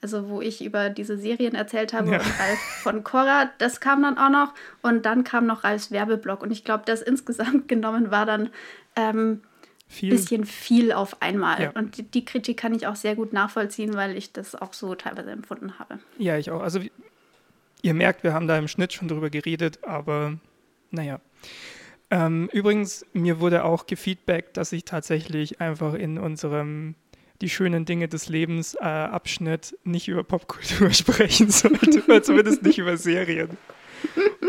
also 0.00 0.28
wo 0.28 0.40
ich 0.40 0.64
über 0.64 0.90
diese 0.90 1.18
Serien 1.18 1.54
erzählt 1.54 1.92
habe 1.92 2.10
ja. 2.10 2.18
und 2.18 2.24
Ralf 2.24 2.58
von 2.82 3.04
Cora, 3.04 3.50
das 3.58 3.80
kam 3.80 4.02
dann 4.02 4.18
auch 4.18 4.30
noch 4.30 4.54
und 4.82 5.04
dann 5.04 5.24
kam 5.24 5.46
noch 5.46 5.64
Ralfs 5.64 5.90
Werbeblock 5.90 6.42
und 6.42 6.50
ich 6.50 6.64
glaube, 6.64 6.84
das 6.86 7.02
insgesamt 7.02 7.68
genommen 7.68 8.10
war 8.10 8.26
dann 8.26 8.50
ähm, 8.94 9.42
viel. 9.88 10.10
bisschen 10.10 10.44
viel 10.44 10.92
auf 10.92 11.22
einmal. 11.22 11.62
Ja. 11.62 11.70
Und 11.70 11.96
die, 11.96 12.02
die, 12.02 12.24
Kritik 12.24 12.56
kann 12.56 12.74
ich 12.74 12.86
auch 12.86 12.96
sehr 12.96 13.14
gut 13.14 13.32
nachvollziehen, 13.32 13.94
weil 13.94 14.16
ich 14.16 14.32
das 14.32 14.54
auch 14.54 14.72
so 14.72 14.94
teilweise 14.94 15.30
empfunden 15.30 15.78
habe. 15.78 15.98
Ja, 16.18 16.36
ich 16.36 16.50
auch. 16.50 16.60
Also 16.60 16.80
ihr 17.82 17.94
merkt, 17.94 18.24
wir 18.24 18.32
haben 18.32 18.46
da 18.46 18.58
im 18.58 18.68
Schnitt 18.68 18.92
schon 18.92 19.08
drüber 19.08 19.30
geredet, 19.30 19.84
aber 19.84 20.38
naja. 20.90 21.20
Ähm, 22.10 22.48
übrigens, 22.52 23.04
mir 23.12 23.40
wurde 23.40 23.64
auch 23.64 23.86
gefeedbackt, 23.86 24.56
dass 24.56 24.72
ich 24.72 24.84
tatsächlich 24.84 25.60
einfach 25.60 25.94
in 25.94 26.18
unserem 26.18 26.94
die 27.40 27.50
schönen 27.50 27.84
Dinge 27.84 28.08
des 28.08 28.28
Lebens 28.28 28.76
äh, 28.76 28.84
Abschnitt 28.84 29.76
nicht 29.84 30.08
über 30.08 30.24
Popkultur 30.24 30.90
sprechen 30.92 31.50
sollte, 31.50 32.02
oder 32.04 32.22
zumindest 32.22 32.62
nicht 32.62 32.78
über 32.78 32.96
Serien. 32.96 33.58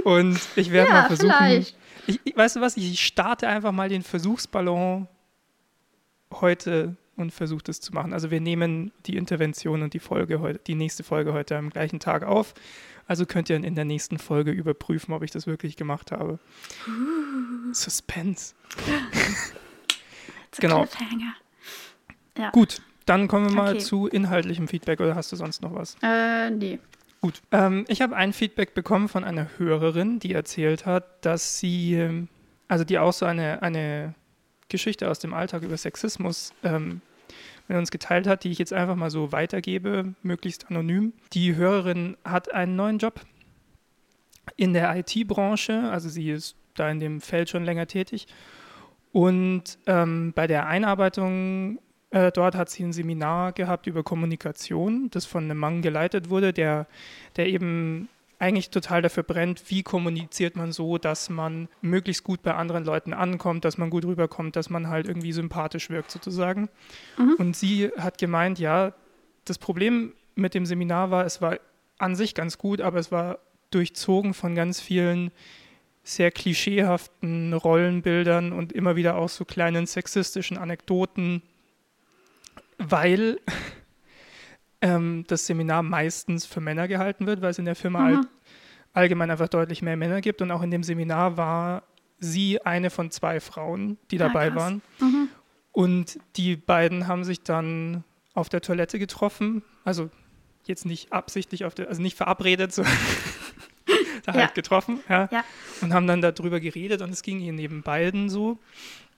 Und 0.03 0.39
ich 0.55 0.71
werde 0.71 0.89
ja, 0.89 1.01
mal 1.01 1.07
versuchen. 1.07 1.47
Ich, 2.07 2.21
ich, 2.23 2.37
weißt 2.37 2.55
du 2.55 2.61
was? 2.61 2.77
Ich 2.77 3.03
starte 3.03 3.47
einfach 3.47 3.71
mal 3.71 3.89
den 3.89 4.03
Versuchsballon 4.03 5.07
heute 6.33 6.95
und 7.15 7.31
versucht 7.31 7.67
es 7.69 7.81
zu 7.81 7.93
machen. 7.93 8.13
Also 8.13 8.31
wir 8.31 8.39
nehmen 8.39 8.91
die 9.05 9.17
Intervention 9.17 9.81
und 9.81 9.93
die 9.93 9.99
Folge 9.99 10.39
heute, 10.39 10.59
die 10.67 10.75
nächste 10.75 11.03
Folge 11.03 11.33
heute 11.33 11.57
am 11.57 11.69
gleichen 11.69 11.99
Tag 11.99 12.23
auf. 12.23 12.53
Also 13.07 13.25
könnt 13.25 13.49
ihr 13.49 13.55
in 13.55 13.75
der 13.75 13.85
nächsten 13.85 14.19
Folge 14.19 14.51
überprüfen, 14.51 15.13
ob 15.13 15.23
ich 15.23 15.31
das 15.31 15.47
wirklich 15.47 15.77
gemacht 15.77 16.11
habe. 16.11 16.39
Uh. 16.87 17.73
Suspense. 17.73 18.53
genau. 20.59 20.85
Ja. 22.37 22.51
Gut, 22.51 22.81
dann 23.05 23.27
kommen 23.27 23.49
wir 23.49 23.55
mal 23.55 23.73
okay. 23.73 23.83
zu 23.83 24.07
inhaltlichem 24.07 24.67
Feedback 24.67 24.99
oder 24.99 25.15
hast 25.15 25.31
du 25.31 25.35
sonst 25.35 25.61
noch 25.61 25.73
was? 25.73 25.95
Äh, 26.03 26.51
nee. 26.51 26.79
Gut. 27.21 27.41
Ähm, 27.51 27.85
ich 27.87 28.01
habe 28.01 28.15
ein 28.15 28.33
Feedback 28.33 28.73
bekommen 28.73 29.07
von 29.07 29.23
einer 29.23 29.47
Hörerin, 29.57 30.19
die 30.19 30.33
erzählt 30.33 30.85
hat, 30.85 31.25
dass 31.25 31.59
sie, 31.59 31.95
ähm, 31.95 32.27
also 32.67 32.83
die 32.83 32.99
auch 32.99 33.13
so 33.13 33.25
eine, 33.25 33.63
eine 33.63 34.13
Geschichte 34.69 35.09
aus 35.09 35.19
dem 35.19 35.33
Alltag 35.33 35.63
über 35.63 35.77
Sexismus 35.77 36.53
ähm, 36.63 37.01
mit 37.67 37.77
uns 37.77 37.91
geteilt 37.91 38.27
hat, 38.27 38.43
die 38.43 38.51
ich 38.51 38.59
jetzt 38.59 38.73
einfach 38.73 38.95
mal 38.95 39.09
so 39.09 39.31
weitergebe, 39.31 40.13
möglichst 40.23 40.69
anonym. 40.69 41.13
Die 41.33 41.55
Hörerin 41.55 42.17
hat 42.23 42.53
einen 42.53 42.75
neuen 42.75 42.97
Job 42.97 43.21
in 44.55 44.73
der 44.73 44.95
IT-Branche, 44.95 45.89
also 45.89 46.09
sie 46.09 46.29
ist 46.29 46.55
da 46.75 46.89
in 46.89 46.99
dem 46.99 47.21
Feld 47.21 47.49
schon 47.49 47.65
länger 47.65 47.87
tätig. 47.87 48.27
Und 49.11 49.79
ähm, 49.87 50.31
bei 50.33 50.47
der 50.47 50.67
Einarbeitung 50.67 51.79
äh, 52.11 52.31
dort 52.31 52.55
hat 52.55 52.69
sie 52.69 52.83
ein 52.83 52.93
Seminar 52.93 53.51
gehabt 53.51 53.87
über 53.87 54.03
Kommunikation, 54.03 55.09
das 55.09 55.25
von 55.25 55.45
einem 55.45 55.57
Mann 55.57 55.81
geleitet 55.81 56.29
wurde, 56.29 56.53
der, 56.53 56.87
der 57.35 57.47
eben 57.47 58.09
eigentlich 58.39 58.69
total 58.69 59.01
dafür 59.01 59.23
brennt, 59.23 59.69
wie 59.69 59.83
kommuniziert 59.83 60.55
man 60.55 60.71
so, 60.71 60.97
dass 60.97 61.29
man 61.29 61.69
möglichst 61.81 62.23
gut 62.23 62.43
bei 62.43 62.53
anderen 62.53 62.85
Leuten 62.85 63.13
ankommt, 63.13 63.65
dass 63.65 63.77
man 63.77 63.89
gut 63.89 64.05
rüberkommt, 64.05 64.55
dass 64.55 64.69
man 64.69 64.89
halt 64.89 65.07
irgendwie 65.07 65.31
sympathisch 65.31 65.89
wirkt 65.89 66.11
sozusagen. 66.11 66.69
Mhm. 67.17 67.35
Und 67.39 67.55
sie 67.55 67.89
hat 67.97 68.17
gemeint, 68.19 68.59
ja, 68.59 68.93
das 69.45 69.57
Problem 69.57 70.13
mit 70.35 70.53
dem 70.53 70.65
Seminar 70.65 71.09
war, 71.09 71.25
es 71.25 71.41
war 71.41 71.57
an 71.97 72.15
sich 72.15 72.35
ganz 72.35 72.57
gut, 72.59 72.79
aber 72.79 72.99
es 72.99 73.11
war 73.11 73.39
durchzogen 73.71 74.33
von 74.33 74.53
ganz 74.53 74.79
vielen 74.79 75.31
sehr 76.03 76.31
klischeehaften 76.31 77.53
Rollenbildern 77.53 78.53
und 78.53 78.71
immer 78.71 78.95
wieder 78.95 79.15
auch 79.15 79.29
so 79.29 79.45
kleinen 79.45 79.87
sexistischen 79.87 80.57
Anekdoten, 80.57 81.41
weil 82.77 83.39
ähm, 84.87 85.25
das 85.27 85.45
Seminar 85.45 85.83
meistens 85.83 86.45
für 86.45 86.61
Männer 86.61 86.87
gehalten 86.87 87.27
wird, 87.27 87.41
weil 87.41 87.51
es 87.51 87.59
in 87.59 87.65
der 87.65 87.75
Firma 87.75 88.05
all, 88.05 88.21
allgemein 88.93 89.29
einfach 89.29 89.49
deutlich 89.49 89.81
mehr 89.81 89.97
Männer 89.97 90.21
gibt. 90.21 90.41
Und 90.41 90.51
auch 90.51 90.61
in 90.61 90.71
dem 90.71 90.83
Seminar 90.83 91.37
war 91.37 91.83
sie 92.19 92.61
eine 92.61 92.89
von 92.89 93.11
zwei 93.11 93.39
Frauen, 93.39 93.97
die 94.11 94.19
ah, 94.21 94.27
dabei 94.27 94.51
ah, 94.51 94.55
waren. 94.55 94.81
Mhm. 94.99 95.29
Und 95.71 96.19
die 96.35 96.55
beiden 96.55 97.07
haben 97.07 97.23
sich 97.23 97.43
dann 97.43 98.03
auf 98.33 98.49
der 98.49 98.61
Toilette 98.61 98.97
getroffen. 98.97 99.61
Also 99.83 100.09
jetzt 100.65 100.85
nicht 100.85 101.13
absichtlich 101.13 101.65
auf 101.65 101.75
der, 101.75 101.87
also 101.89 102.01
nicht 102.01 102.17
verabredet, 102.17 102.73
so 102.73 102.83
da 104.25 104.33
halt 104.33 104.55
getroffen, 104.55 104.99
ja, 105.07 105.29
ja, 105.31 105.45
und 105.81 105.93
haben 105.93 106.05
dann 106.05 106.21
darüber 106.21 106.59
geredet 106.59 107.01
und 107.01 107.11
es 107.11 107.21
ging 107.21 107.39
ihnen 107.39 107.55
neben 107.55 107.81
beiden 107.81 108.29
so. 108.29 108.59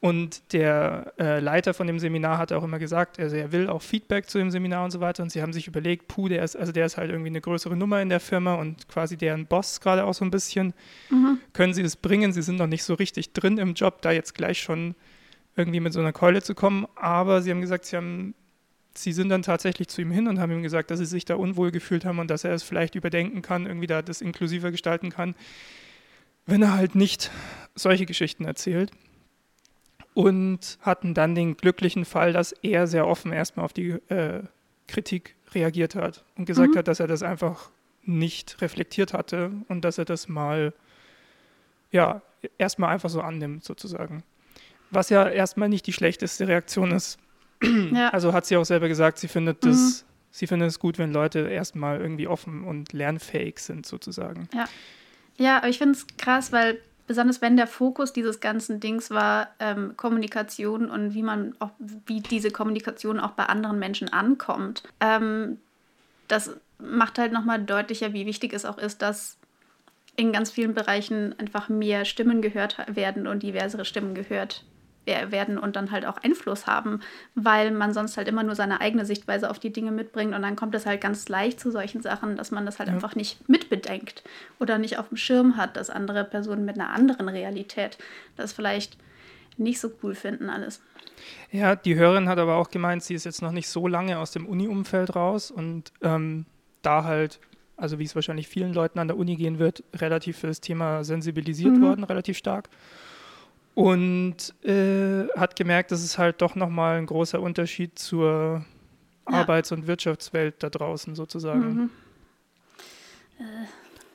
Und 0.01 0.53
der 0.53 1.13
äh, 1.20 1.41
Leiter 1.41 1.74
von 1.74 1.86
dem 1.86 2.00
Seminar 2.00 2.38
hat 2.38 2.53
auch 2.53 2.63
immer 2.63 2.79
gesagt, 2.79 3.20
also 3.20 3.36
er 3.36 3.51
will 3.51 3.68
auch 3.68 3.82
Feedback 3.82 4.29
zu 4.29 4.38
dem 4.38 4.50
Seminar 4.50 4.86
und 4.86 4.91
so 4.91 5.01
weiter. 5.01 5.24
Und 5.24 5.29
sie 5.29 5.41
haben 5.41 5.51
sich 5.51 5.68
überlegt, 5.68 6.08
puh, 6.08 6.29
der 6.29 6.41
ist, 6.41 6.56
also 6.56 6.72
der 6.72 6.86
ist 6.86 6.96
halt 6.96 7.10
irgendwie 7.12 7.29
eine 7.29 7.41
größere 7.41 7.75
Nummer 7.75 8.01
in 8.01 8.08
der 8.08 8.22
Firma 8.22 8.53
und 8.53 8.88
quasi 8.88 9.18
deren 9.18 9.46
Boss 9.46 9.82
gerade 9.82 10.06
auch 10.06 10.13
so 10.13 10.24
ein 10.24 10.32
bisschen. 10.32 10.74
Mhm. 11.10 11.39
Können 11.51 11.74
sie 11.74 11.84
das 11.84 11.98
bringen? 11.98 12.32
Sie 12.32 12.41
sind 12.41 12.56
noch 12.56 12.68
nicht 12.68 12.84
so 12.84 12.94
richtig 12.94 13.34
drin 13.34 13.58
im 13.58 13.74
Job, 13.74 14.01
da 14.01 14.12
jetzt 14.12 14.36
gleich 14.36 14.62
schon 14.62 14.96
irgendwie 15.58 15.82
mit 15.82 15.91
so 15.91 16.00
einer 16.00 16.13
Keule 16.13 16.41
zu 16.41 16.56
kommen. 16.56 16.88
Aber 16.96 17.41
sie 17.41 17.51
haben 17.51 17.62
gesagt, 17.62 17.84
sie 17.84 17.98
haben 17.98 18.36
sie 18.96 19.13
sind 19.13 19.29
dann 19.29 19.44
tatsächlich 19.44 19.88
zu 19.88 20.01
ihm 20.01 20.12
hin 20.12 20.27
und 20.27 20.39
haben 20.39 20.51
ihm 20.51 20.63
gesagt, 20.63 20.91
dass 20.91 21.00
sie 21.00 21.06
sich 21.06 21.25
da 21.25 21.36
unwohl 21.36 21.72
gefühlt 21.72 22.06
haben 22.06 22.20
und 22.20 22.29
dass 22.29 22.44
er 22.44 22.53
es 22.53 22.63
vielleicht 22.63 22.96
überdenken 22.96 23.41
kann, 23.41 23.65
irgendwie 23.65 23.88
da 23.88 24.01
das 24.01 24.22
inklusiver 24.22 24.72
gestalten 24.72 25.10
kann, 25.10 25.36
wenn 26.46 26.62
er 26.62 26.74
halt 26.74 26.96
nicht 26.96 27.32
solche 27.75 28.06
Geschichten 28.06 28.46
erzählt. 28.46 28.91
Und 30.19 30.77
hatten 30.81 31.13
dann 31.13 31.33
den 31.33 31.55
glücklichen 31.55 32.03
Fall, 32.03 32.33
dass 32.33 32.51
er 32.51 32.88
sehr 32.88 33.07
offen 33.07 33.31
erstmal 33.31 33.63
auf 33.63 33.71
die 33.71 33.91
äh, 34.09 34.43
Kritik 34.89 35.35
reagiert 35.53 35.95
hat 35.95 36.25
und 36.35 36.43
gesagt 36.43 36.73
mhm. 36.73 36.79
hat, 36.79 36.89
dass 36.89 36.99
er 36.99 37.07
das 37.07 37.23
einfach 37.23 37.69
nicht 38.03 38.61
reflektiert 38.61 39.13
hatte 39.13 39.51
und 39.69 39.85
dass 39.85 39.97
er 39.97 40.03
das 40.03 40.27
mal, 40.27 40.73
ja, 41.91 42.21
erstmal 42.57 42.93
einfach 42.93 43.09
so 43.09 43.21
annimmt, 43.21 43.63
sozusagen. 43.63 44.23
Was 44.91 45.09
ja 45.09 45.25
erstmal 45.25 45.69
nicht 45.69 45.88
die 45.88 45.93
schlechteste 45.93 46.49
Reaktion 46.49 46.91
ist, 46.91 47.17
ja. 47.93 48.09
Also 48.09 48.33
hat 48.33 48.45
sie 48.45 48.57
auch 48.57 48.65
selber 48.65 48.89
gesagt, 48.89 49.19
sie 49.19 49.29
findet 49.29 49.63
mhm. 49.63 49.69
das, 49.69 50.05
sie 50.31 50.47
findet 50.47 50.67
es 50.67 50.79
gut, 50.79 50.97
wenn 50.97 51.13
Leute 51.13 51.47
erstmal 51.47 52.01
irgendwie 52.01 52.27
offen 52.27 52.65
und 52.65 52.91
lernfähig 52.91 53.59
sind, 53.59 53.85
sozusagen. 53.85 54.49
Ja. 54.53 54.65
Ja, 55.38 55.59
aber 55.59 55.69
ich 55.69 55.77
finde 55.77 55.93
es 55.93 56.05
krass, 56.17 56.51
weil 56.51 56.81
besonders 57.09 57.41
wenn 57.41 57.57
der 57.57 57.65
Fokus 57.65 58.13
dieses 58.13 58.39
ganzen 58.39 58.79
Dings 58.79 59.09
war 59.09 59.49
ähm, 59.59 59.97
Kommunikation 59.97 60.91
und 60.91 61.15
wie 61.15 61.23
man 61.23 61.55
auch, 61.57 61.71
wie 61.79 62.21
diese 62.21 62.51
Kommunikation 62.51 63.19
auch 63.19 63.31
bei 63.31 63.45
anderen 63.45 63.79
Menschen 63.79 64.13
ankommt. 64.13 64.83
Ähm, 64.99 65.57
das 66.27 66.55
macht 66.77 67.17
halt 67.17 67.33
nochmal 67.33 67.63
deutlicher, 67.63 68.13
wie 68.13 68.27
wichtig 68.27 68.53
es 68.53 68.63
auch 68.63 68.77
ist, 68.77 69.01
dass 69.01 69.37
in 70.17 70.31
ganz 70.31 70.51
vielen 70.51 70.75
Bereichen 70.75 71.33
einfach 71.39 71.67
mehr 71.67 72.05
Stimmen 72.05 72.43
gehört 72.43 72.77
werden 72.87 73.25
und 73.25 73.41
diversere 73.41 73.85
Stimmen 73.85 74.13
gehört 74.13 74.63
werden 75.06 75.58
und 75.58 75.75
dann 75.75 75.91
halt 75.91 76.06
auch 76.06 76.18
Einfluss 76.18 76.68
haben, 76.68 77.01
weil 77.36 77.72
man 77.72 77.94
sonst 77.94 78.18
halt 78.18 78.27
immer 78.27 78.44
nur 78.44 78.56
seine 78.56 78.82
eigene 78.82 79.06
Sichtweise 79.06 79.50
auf 79.50 79.60
die 79.60 79.72
Dinge 79.72 79.91
mitbringt 79.91 80.36
und 80.36 80.41
dann 80.41 80.56
kommt 80.56 80.75
es 80.75 80.86
halt 80.86 81.01
ganz 81.01 81.27
leicht 81.29 81.60
zu 81.60 81.72
solchen 81.72 82.01
Sachen, 82.01 82.36
dass 82.36 82.51
man 82.51 82.65
das 82.65 82.79
halt 82.79 82.89
ja. 82.89 82.96
einfach 82.96 83.15
nicht 83.15 83.48
mitbedenkt 83.50 84.24
oder 84.60 84.77
nicht 84.77 84.98
auf 84.98 85.10
dem 85.10 85.18
Schirm 85.18 85.58
hat, 85.58 85.77
dass 85.77 85.89
andere 85.89 86.24
Personen 86.24 86.65
mit 86.65 86.75
einer 86.75 86.91
anderen 86.91 87.29
Realität 87.29 87.98
das 88.36 88.53
vielleicht 88.53 88.98
nicht 89.58 89.79
so 89.79 89.91
cool 90.03 90.15
finden 90.15 90.50
alles. 90.50 90.82
Ja, 91.51 91.75
die 91.75 91.96
Hörerin 91.96 92.29
hat 92.29 92.38
aber 92.38 92.56
auch 92.56 92.70
gemeint, 92.70 93.03
sie 93.03 93.13
ist 93.13 93.25
jetzt 93.25 93.41
noch 93.41 93.51
nicht 93.51 93.68
so 93.68 93.88
lange 93.88 94.20
aus 94.20 94.32
dem 94.32 94.46
Uni-Umfeld 94.46 95.15
raus 95.15 95.51
und 95.51 95.91
ähm, 96.01 96.46
da 96.82 97.03
halt, 97.03 97.39
also 97.75 98.00
wie 98.00 98.06
es 98.06 98.15
wahrscheinlich 98.15 98.48
vielen 98.48 98.74
Leuten 98.74 99.00
an 99.00 99.08
der 99.08 99.18
Uni 99.18 99.36
gehen 99.36 99.60
wird, 99.60 99.84
relativ 99.96 100.38
für 100.38 100.48
das 100.48 100.62
Thema 100.62 101.03
sensibilisiert 101.03 101.75
mhm. 101.75 101.82
worden, 101.82 102.03
relativ 102.03 102.38
stark 102.38 102.70
und 103.79 104.53
äh, 104.65 105.29
hat 105.38 105.55
gemerkt, 105.55 105.91
dass 105.91 106.03
es 106.03 106.17
halt 106.17 106.41
doch 106.41 106.55
nochmal 106.55 106.98
ein 106.98 107.05
großer 107.05 107.39
Unterschied 107.41 107.98
zur 107.98 108.65
ja. 109.29 109.38
Arbeits- 109.38 109.71
und 109.71 109.88
Wirtschaftswelt 109.88 110.62
da 110.62 110.69
draußen 110.69 111.15
sozusagen. 111.15 111.74
Mhm. 111.74 111.89
Äh, 113.39 113.43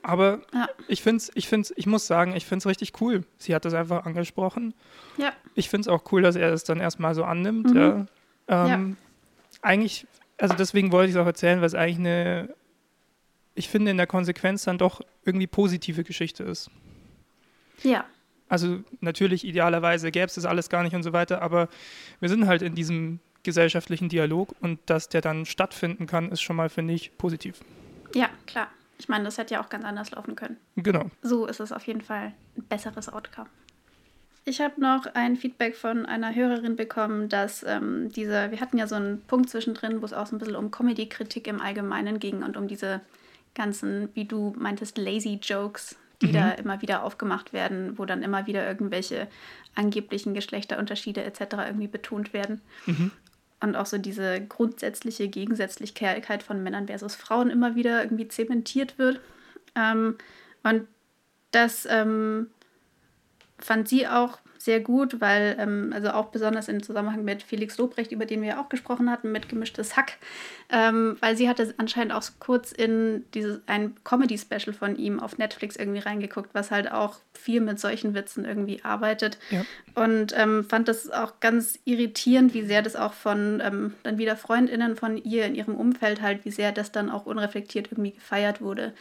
Aber 0.03 0.43
ja. 0.53 0.69
ich 0.87 1.03
finde 1.03 1.25
ich 1.35 1.49
find's, 1.49 1.73
ich 1.77 1.87
muss 1.87 2.07
sagen, 2.07 2.37
ich 2.37 2.45
finde 2.45 2.59
es 2.59 2.67
richtig 2.67 3.01
cool. 3.01 3.25
Sie 3.39 3.55
hat 3.55 3.65
das 3.65 3.73
einfach 3.73 4.05
angesprochen. 4.05 4.75
Ja. 5.17 5.33
Ich 5.55 5.71
finde 5.71 5.89
es 5.89 5.89
auch 5.89 6.13
cool, 6.13 6.21
dass 6.21 6.37
er 6.37 6.53
es 6.53 6.65
dann 6.65 6.79
erstmal 6.79 7.15
so 7.15 7.25
annimmt. 7.25 7.71
Mhm. 7.71 7.77
Ja. 7.77 8.07
Ähm, 8.49 8.69
ja. 8.91 9.59
Eigentlich, 9.63 10.07
also 10.37 10.55
deswegen 10.57 10.93
wollte 10.93 11.09
ich 11.09 11.17
es 11.17 11.23
auch 11.23 11.27
erzählen, 11.27 11.61
weil 11.61 11.69
es 11.69 11.75
eigentlich 11.75 12.01
eine, 12.01 12.55
ich 13.55 13.71
finde, 13.71 13.93
in 13.93 13.97
der 13.97 14.07
Konsequenz 14.07 14.65
dann 14.65 14.77
doch 14.77 15.01
irgendwie 15.25 15.47
positive 15.47 16.05
Geschichte 16.05 16.45
ist. 16.45 16.71
Ja. 17.83 18.05
Also 18.49 18.81
natürlich 19.01 19.45
idealerweise 19.45 20.11
gäbe 20.11 20.27
es 20.27 20.35
das 20.35 20.45
alles 20.45 20.69
gar 20.69 20.83
nicht 20.83 20.95
und 20.95 21.03
so 21.03 21.13
weiter, 21.13 21.43
aber 21.43 21.69
wir 22.21 22.29
sind 22.29 22.47
halt 22.47 22.63
in 22.63 22.75
diesem 22.75 23.21
gesellschaftlichen 23.43 24.09
Dialog 24.09 24.55
und 24.61 24.81
dass 24.87 25.09
der 25.09 25.21
dann 25.21 25.47
stattfinden 25.47 26.07
kann, 26.07 26.31
ist 26.31 26.43
schon 26.43 26.57
mal, 26.57 26.69
finde 26.69 26.95
ich, 26.95 27.17
positiv. 27.17 27.61
Ja, 28.15 28.29
klar. 28.47 28.69
Ich 28.99 29.09
meine, 29.09 29.25
das 29.25 29.39
hätte 29.39 29.55
ja 29.55 29.63
auch 29.63 29.69
ganz 29.69 29.85
anders 29.85 30.13
laufen 30.13 30.37
können. 30.37 30.57
Genau. 30.77 31.11
So 31.23 31.47
ist 31.47 31.61
es 31.61 31.73
auf 31.73 31.87
jeden 31.87 32.01
Fall 32.01 32.33
ein 32.57 32.65
besseres 32.65 33.13
Outcome. 33.13 33.49
Ich 34.47 34.61
habe 34.61 34.79
noch 34.81 35.07
ein 35.15 35.37
Feedback 35.37 35.75
von 35.75 36.05
einer 36.05 36.35
Hörerin 36.35 36.77
bekommen, 36.77 37.29
dass 37.29 37.63
ähm, 37.63 38.11
diese, 38.11 38.51
wir 38.51 38.61
hatten 38.61 38.77
ja 38.77 38.87
so 38.87 38.95
einen 38.95 39.23
Punkt 39.23 39.49
zwischendrin, 39.49 40.03
wo 40.03 40.05
es 40.05 40.13
auch 40.13 40.27
so 40.27 40.37
ein 40.37 40.39
bisschen 40.39 40.57
um 40.57 40.71
Comedy-Kritik 40.71 41.47
im 41.49 41.61
Allgemeinen 41.61 42.19
ging 42.19 42.43
und 42.43 42.57
um 42.57 42.69
diese 42.69 43.01
ganzen, 43.55 44.11
wie 44.15 44.27
du 44.27 44.55
meintest, 44.59 44.99
lazy 44.99 45.39
Jokes, 45.43 45.97
die 46.25 46.31
mhm. 46.31 46.33
da 46.33 46.51
immer 46.53 46.83
wieder 46.83 47.03
aufgemacht 47.03 47.53
werden, 47.53 47.99
wo 47.99 48.05
dann 48.05 48.23
immer 48.23 48.47
wieder 48.47 48.67
irgendwelche 48.67 49.29
angeblichen 49.75 50.35
Geschlechterunterschiede 50.35 51.23
etc. 51.23 51.41
irgendwie 51.67 51.89
betont 51.89 52.33
werden. 52.33 52.61
Mhm. 52.87 53.11
Und 53.61 53.77
auch 53.77 53.87
so 53.87 53.99
diese 53.99 54.41
grundsätzliche 54.41 55.29
Gegensätzlichkeit 55.29 56.43
von 56.43 56.63
Männern 56.63 56.87
versus 56.87 57.15
Frauen 57.15 57.51
immer 57.51 57.75
wieder 57.77 58.03
irgendwie 58.03 58.29
zementiert 58.29 58.99
wird. 58.99 59.21
Ähm, 59.75 60.17
und 60.63 60.87
das 61.51 61.87
ähm, 61.89 62.49
fand 63.59 63.89
sie 63.89 64.07
auch 64.07 64.39
sehr 64.65 64.81
gut, 64.81 65.21
weil, 65.21 65.57
ähm, 65.59 65.93
also 65.95 66.11
auch 66.11 66.27
besonders 66.27 66.69
im 66.69 66.83
Zusammenhang 66.83 67.23
mit 67.23 67.43
Felix 67.43 67.77
Lobrecht, 67.77 68.13
über 68.13 68.25
den 68.25 68.41
wir 68.41 68.59
auch 68.59 68.71
gesprochen 68.71 69.11
hatten, 69.11 69.31
mit 69.31 69.51
gemischtes 69.51 69.95
Hack, 69.95 70.15
ähm, 70.71 71.19
weil 71.21 71.37
sie 71.37 71.51
hatte 71.51 71.75
anscheinend 71.77 72.15
auch 72.15 72.23
so 72.23 72.33
kurz 72.39 72.73
in 72.73 73.27
dieses, 73.35 73.61
ein 73.67 73.95
Comedy-Special 74.05 74.73
von 74.73 74.97
ihm 74.97 75.21
auf 75.21 75.37
Netflix 75.37 75.77
irgendwie 75.77 76.01
reingeguckt, 76.01 76.55
was 76.55 76.71
halt 76.71 76.91
auch 76.91 77.19
viel 77.35 77.61
mit 77.61 77.79
solchen 77.79 78.15
Witzen 78.15 78.47
irgendwie 78.47 78.83
arbeitet. 78.83 79.39
Ja. 79.51 79.67
Und 79.95 80.33
ähm, 80.35 80.65
fand 80.65 80.89
das 80.89 81.11
auch 81.11 81.41
ganz 81.41 81.79
irritierend, 81.85 82.55
wie 82.55 82.65
sehr 82.65 82.81
das 82.81 82.97
auch 82.97 83.13
von 83.13 83.61
ähm, 83.63 83.93
dann 84.03 84.17
wieder 84.17 84.35
FreundInnen 84.35 84.97
von 84.97 85.19
ihr 85.19 85.45
in 85.45 85.55
ihrem 85.55 85.75
Umfeld 85.75 86.23
halt, 86.23 86.47
wie 86.47 86.51
sehr 86.51 86.73
das 86.73 86.91
dann 86.91 87.11
auch 87.11 87.27
unreflektiert 87.27 87.93
irgendwie 87.93 88.13
gefeiert 88.13 88.63
wurde 88.63 88.95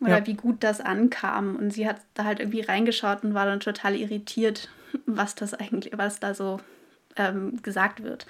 oder 0.00 0.18
ja. 0.18 0.26
wie 0.26 0.34
gut 0.34 0.62
das 0.62 0.80
ankam. 0.80 1.56
Und 1.56 1.72
sie 1.72 1.88
hat 1.88 2.00
da 2.14 2.24
halt 2.24 2.40
irgendwie 2.40 2.60
reingeschaut 2.60 3.24
und 3.24 3.34
war 3.34 3.46
dann 3.46 3.60
total 3.60 3.94
irritiert, 3.94 4.68
was 5.06 5.34
das 5.34 5.54
eigentlich, 5.54 5.96
was 5.96 6.20
da 6.20 6.34
so 6.34 6.60
ähm, 7.16 7.60
gesagt 7.62 8.02
wird. 8.02 8.26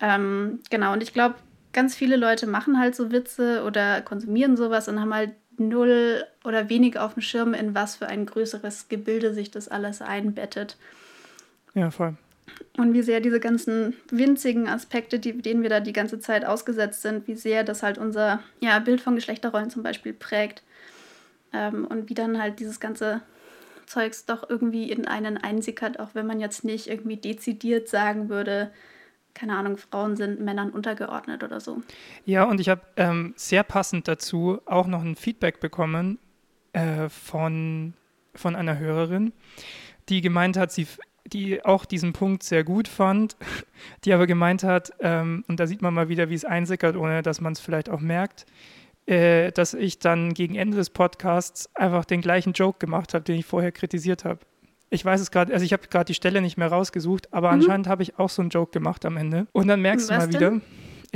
Ähm, 0.00 0.60
genau, 0.70 0.92
und 0.92 1.02
ich 1.02 1.12
glaube, 1.12 1.36
ganz 1.72 1.94
viele 1.94 2.16
Leute 2.16 2.46
machen 2.46 2.78
halt 2.78 2.94
so 2.94 3.10
Witze 3.10 3.64
oder 3.64 4.00
konsumieren 4.02 4.56
sowas 4.56 4.88
und 4.88 5.00
haben 5.00 5.14
halt 5.14 5.32
null 5.58 6.24
oder 6.44 6.68
wenig 6.68 6.98
auf 6.98 7.14
dem 7.14 7.22
Schirm, 7.22 7.54
in 7.54 7.74
was 7.74 7.96
für 7.96 8.06
ein 8.06 8.26
größeres 8.26 8.88
Gebilde 8.88 9.32
sich 9.32 9.50
das 9.50 9.68
alles 9.68 10.02
einbettet. 10.02 10.76
Ja, 11.74 11.90
voll. 11.90 12.16
Und 12.76 12.92
wie 12.92 13.02
sehr 13.02 13.20
diese 13.20 13.40
ganzen 13.40 13.94
winzigen 14.10 14.68
Aspekte, 14.68 15.18
die, 15.18 15.40
denen 15.40 15.62
wir 15.62 15.70
da 15.70 15.80
die 15.80 15.92
ganze 15.92 16.18
Zeit 16.18 16.44
ausgesetzt 16.44 17.02
sind, 17.02 17.26
wie 17.26 17.34
sehr 17.34 17.64
das 17.64 17.82
halt 17.82 17.98
unser 17.98 18.40
ja, 18.60 18.78
Bild 18.78 19.00
von 19.00 19.14
Geschlechterrollen 19.14 19.70
zum 19.70 19.82
Beispiel 19.82 20.12
prägt. 20.12 20.62
Ähm, 21.52 21.86
und 21.86 22.08
wie 22.08 22.14
dann 22.14 22.40
halt 22.40 22.60
dieses 22.60 22.80
ganze 22.80 23.22
Zeugs 23.86 24.26
doch 24.26 24.48
irgendwie 24.48 24.90
in 24.90 25.06
einen 25.06 25.38
einsickert, 25.38 26.00
auch 26.00 26.10
wenn 26.14 26.26
man 26.26 26.40
jetzt 26.40 26.64
nicht 26.64 26.88
irgendwie 26.88 27.16
dezidiert 27.16 27.88
sagen 27.88 28.28
würde, 28.28 28.70
keine 29.32 29.56
Ahnung, 29.56 29.76
Frauen 29.76 30.16
sind 30.16 30.40
Männern 30.40 30.70
untergeordnet 30.70 31.44
oder 31.44 31.60
so. 31.60 31.82
Ja, 32.24 32.44
und 32.44 32.60
ich 32.60 32.68
habe 32.68 32.80
ähm, 32.96 33.34
sehr 33.36 33.62
passend 33.62 34.08
dazu 34.08 34.60
auch 34.64 34.86
noch 34.86 35.02
ein 35.02 35.14
Feedback 35.14 35.60
bekommen 35.60 36.18
äh, 36.72 37.08
von, 37.08 37.92
von 38.34 38.56
einer 38.56 38.78
Hörerin, 38.78 39.32
die 40.08 40.22
gemeint 40.22 40.56
hat, 40.56 40.72
sie 40.72 40.86
die 41.32 41.64
auch 41.64 41.84
diesen 41.84 42.12
Punkt 42.12 42.42
sehr 42.42 42.64
gut 42.64 42.88
fand, 42.88 43.36
die 44.04 44.12
aber 44.12 44.26
gemeint 44.26 44.62
hat, 44.62 44.92
ähm, 45.00 45.44
und 45.48 45.60
da 45.60 45.66
sieht 45.66 45.82
man 45.82 45.94
mal 45.94 46.08
wieder, 46.08 46.30
wie 46.30 46.34
es 46.34 46.44
einsickert, 46.44 46.96
ohne 46.96 47.22
dass 47.22 47.40
man 47.40 47.52
es 47.52 47.60
vielleicht 47.60 47.88
auch 47.88 48.00
merkt, 48.00 48.46
äh, 49.06 49.52
dass 49.52 49.74
ich 49.74 49.98
dann 49.98 50.34
gegen 50.34 50.56
Ende 50.56 50.76
des 50.76 50.90
Podcasts 50.90 51.70
einfach 51.74 52.04
den 52.04 52.20
gleichen 52.20 52.52
Joke 52.52 52.78
gemacht 52.78 53.14
habe, 53.14 53.24
den 53.24 53.38
ich 53.38 53.46
vorher 53.46 53.72
kritisiert 53.72 54.24
habe. 54.24 54.40
Ich 54.90 55.04
weiß 55.04 55.20
es 55.20 55.30
gerade, 55.30 55.52
also 55.52 55.64
ich 55.64 55.72
habe 55.72 55.88
gerade 55.88 56.06
die 56.06 56.14
Stelle 56.14 56.40
nicht 56.40 56.56
mehr 56.56 56.68
rausgesucht, 56.68 57.32
aber 57.32 57.48
mhm. 57.48 57.54
anscheinend 57.54 57.88
habe 57.88 58.02
ich 58.02 58.18
auch 58.18 58.30
so 58.30 58.42
einen 58.42 58.50
Joke 58.50 58.72
gemacht 58.72 59.04
am 59.04 59.16
Ende. 59.16 59.46
Und 59.52 59.68
dann 59.68 59.80
merkst 59.80 60.10
Was 60.10 60.18
du 60.18 60.26
mal 60.26 60.32
wieder, 60.32 60.60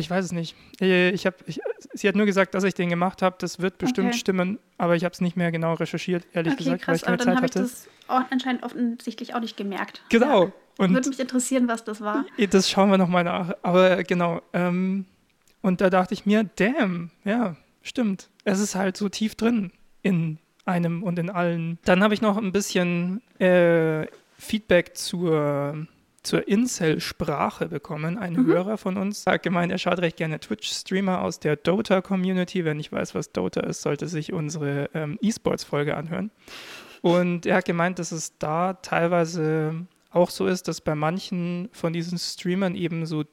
ich 0.00 0.10
weiß 0.10 0.24
es 0.24 0.32
nicht. 0.32 0.56
Äh, 0.80 1.10
ich 1.10 1.26
hab, 1.26 1.46
ich, 1.46 1.60
sie 1.92 2.08
hat 2.08 2.16
nur 2.16 2.26
gesagt, 2.26 2.54
dass 2.54 2.64
ich 2.64 2.74
den 2.74 2.90
gemacht 2.90 3.22
habe. 3.22 3.36
Das 3.38 3.60
wird 3.60 3.78
bestimmt 3.78 4.08
okay. 4.08 4.18
stimmen, 4.18 4.58
aber 4.78 4.96
ich 4.96 5.04
habe 5.04 5.12
es 5.12 5.20
nicht 5.20 5.36
mehr 5.36 5.52
genau 5.52 5.74
recherchiert, 5.74 6.26
ehrlich 6.32 6.54
okay, 6.54 6.64
gesagt, 6.64 6.82
krass, 6.82 6.88
weil 7.06 7.14
ich 7.14 7.20
keine 7.20 7.36
Zeit 7.36 7.42
hatte. 7.42 7.58
Ich 7.60 7.70
das 7.70 7.88
auch 8.08 8.22
anscheinend 8.30 8.62
offensichtlich 8.62 9.34
auch 9.34 9.40
nicht 9.40 9.56
gemerkt. 9.56 10.02
Genau. 10.08 10.46
Ja. 10.46 10.52
Und 10.78 10.94
Würde 10.94 11.10
mich 11.10 11.20
interessieren, 11.20 11.68
was 11.68 11.84
das 11.84 12.00
war. 12.00 12.24
Das 12.50 12.70
schauen 12.70 12.90
wir 12.90 12.98
nochmal 12.98 13.24
nach. 13.24 13.54
Aber 13.62 14.02
genau. 14.02 14.40
Ähm, 14.52 15.04
und 15.60 15.80
da 15.82 15.90
dachte 15.90 16.14
ich 16.14 16.24
mir, 16.24 16.48
damn, 16.56 17.10
ja, 17.24 17.56
stimmt. 17.82 18.30
Es 18.44 18.60
ist 18.60 18.74
halt 18.74 18.96
so 18.96 19.10
tief 19.10 19.34
drin 19.34 19.72
in 20.02 20.38
einem 20.64 21.02
und 21.02 21.18
in 21.18 21.28
allen. 21.28 21.78
Dann 21.84 22.02
habe 22.02 22.14
ich 22.14 22.22
noch 22.22 22.38
ein 22.38 22.52
bisschen 22.52 23.20
äh, 23.38 24.06
Feedback 24.38 24.96
zur 24.96 25.86
zur 26.22 26.46
Incel-Sprache 26.46 27.68
bekommen. 27.68 28.18
Ein 28.18 28.34
mhm. 28.34 28.46
Hörer 28.46 28.78
von 28.78 28.96
uns 28.96 29.26
hat 29.26 29.42
gemeint, 29.42 29.72
er 29.72 29.78
schaut 29.78 30.00
recht 30.00 30.16
gerne 30.16 30.38
Twitch-Streamer 30.38 31.22
aus 31.22 31.40
der 31.40 31.56
Dota-Community. 31.56 32.64
Wenn 32.64 32.78
ich 32.78 32.92
weiß, 32.92 33.14
was 33.14 33.32
Dota 33.32 33.60
ist, 33.60 33.82
sollte 33.82 34.06
sich 34.06 34.32
unsere 34.32 34.90
ähm, 34.94 35.18
E-Sports-Folge 35.22 35.96
anhören. 35.96 36.30
Und 37.02 37.46
er 37.46 37.56
hat 37.56 37.64
gemeint, 37.64 37.98
dass 37.98 38.12
es 38.12 38.36
da 38.38 38.74
teilweise 38.74 39.86
auch 40.10 40.30
so 40.30 40.46
ist, 40.46 40.68
dass 40.68 40.80
bei 40.80 40.94
manchen 40.94 41.68
von 41.72 41.92
diesen 41.92 42.18
Streamern 42.18 42.74
eben 42.74 43.06
so 43.06 43.24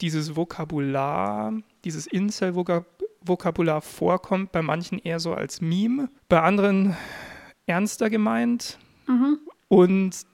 dieses 0.00 0.36
Vokabular, 0.36 1.52
dieses 1.84 2.06
Incel-Vokabular 2.06 3.82
vorkommt, 3.82 4.52
bei 4.52 4.62
manchen 4.62 4.98
eher 4.98 5.20
so 5.20 5.34
als 5.34 5.60
Meme, 5.60 6.08
bei 6.28 6.40
anderen 6.40 6.96
ernster 7.66 8.10
gemeint. 8.10 8.78
Mhm. 9.06 9.38
Und 9.68 10.26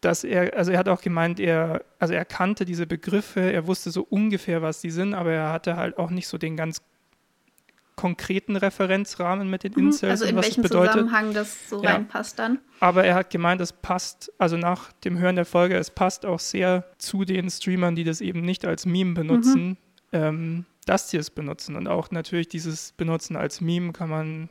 dass 0.00 0.24
er, 0.24 0.56
also 0.56 0.72
er 0.72 0.78
hat 0.78 0.88
auch 0.88 1.02
gemeint, 1.02 1.40
er, 1.40 1.84
also 1.98 2.14
er 2.14 2.24
kannte 2.24 2.64
diese 2.64 2.86
Begriffe, 2.86 3.40
er 3.40 3.66
wusste 3.66 3.90
so 3.90 4.06
ungefähr, 4.08 4.62
was 4.62 4.80
die 4.80 4.90
sind, 4.90 5.14
aber 5.14 5.32
er 5.32 5.52
hatte 5.52 5.76
halt 5.76 5.98
auch 5.98 6.10
nicht 6.10 6.28
so 6.28 6.38
den 6.38 6.56
ganz 6.56 6.82
konkreten 8.00 8.56
Referenzrahmen 8.56 9.50
mit 9.50 9.62
den 9.62 9.72
mhm, 9.72 9.88
Incels. 9.88 10.22
Also 10.22 10.24
in 10.24 10.36
welchem. 10.36 10.64
Zusammenhang 10.64 11.34
das 11.34 11.68
so 11.68 11.82
ja. 11.82 11.90
reinpasst 11.90 12.38
dann. 12.38 12.58
Aber 12.80 13.04
er 13.04 13.14
hat 13.14 13.28
gemeint, 13.28 13.60
es 13.60 13.74
passt, 13.74 14.32
also 14.38 14.56
nach 14.56 14.92
dem 15.04 15.18
Hören 15.18 15.36
der 15.36 15.44
Folge, 15.44 15.76
es 15.76 15.90
passt 15.90 16.24
auch 16.24 16.40
sehr 16.40 16.84
zu 16.96 17.26
den 17.26 17.50
Streamern, 17.50 17.94
die 17.94 18.04
das 18.04 18.22
eben 18.22 18.40
nicht 18.40 18.64
als 18.64 18.86
Meme 18.86 19.12
benutzen, 19.12 19.68
mhm. 19.68 19.76
ähm, 20.12 20.64
dass 20.86 21.10
sie 21.10 21.18
es 21.18 21.28
benutzen. 21.28 21.76
Und 21.76 21.88
auch 21.88 22.10
natürlich 22.10 22.48
dieses 22.48 22.92
Benutzen 22.92 23.36
als 23.36 23.60
Meme 23.60 23.92
kann 23.92 24.08
man, 24.08 24.48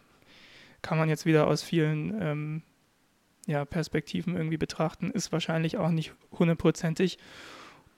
kann 0.84 1.00
man 1.00 1.10
jetzt 1.10 1.25
wieder 1.25 1.48
aus 1.48 1.63
vielen 1.63 2.22
ähm, 2.22 2.62
ja, 3.50 3.65
Perspektiven 3.65 4.36
irgendwie 4.36 4.58
betrachten, 4.58 5.10
ist 5.10 5.32
wahrscheinlich 5.32 5.77
auch 5.77 5.89
nicht 5.89 6.13
hundertprozentig 6.32 7.18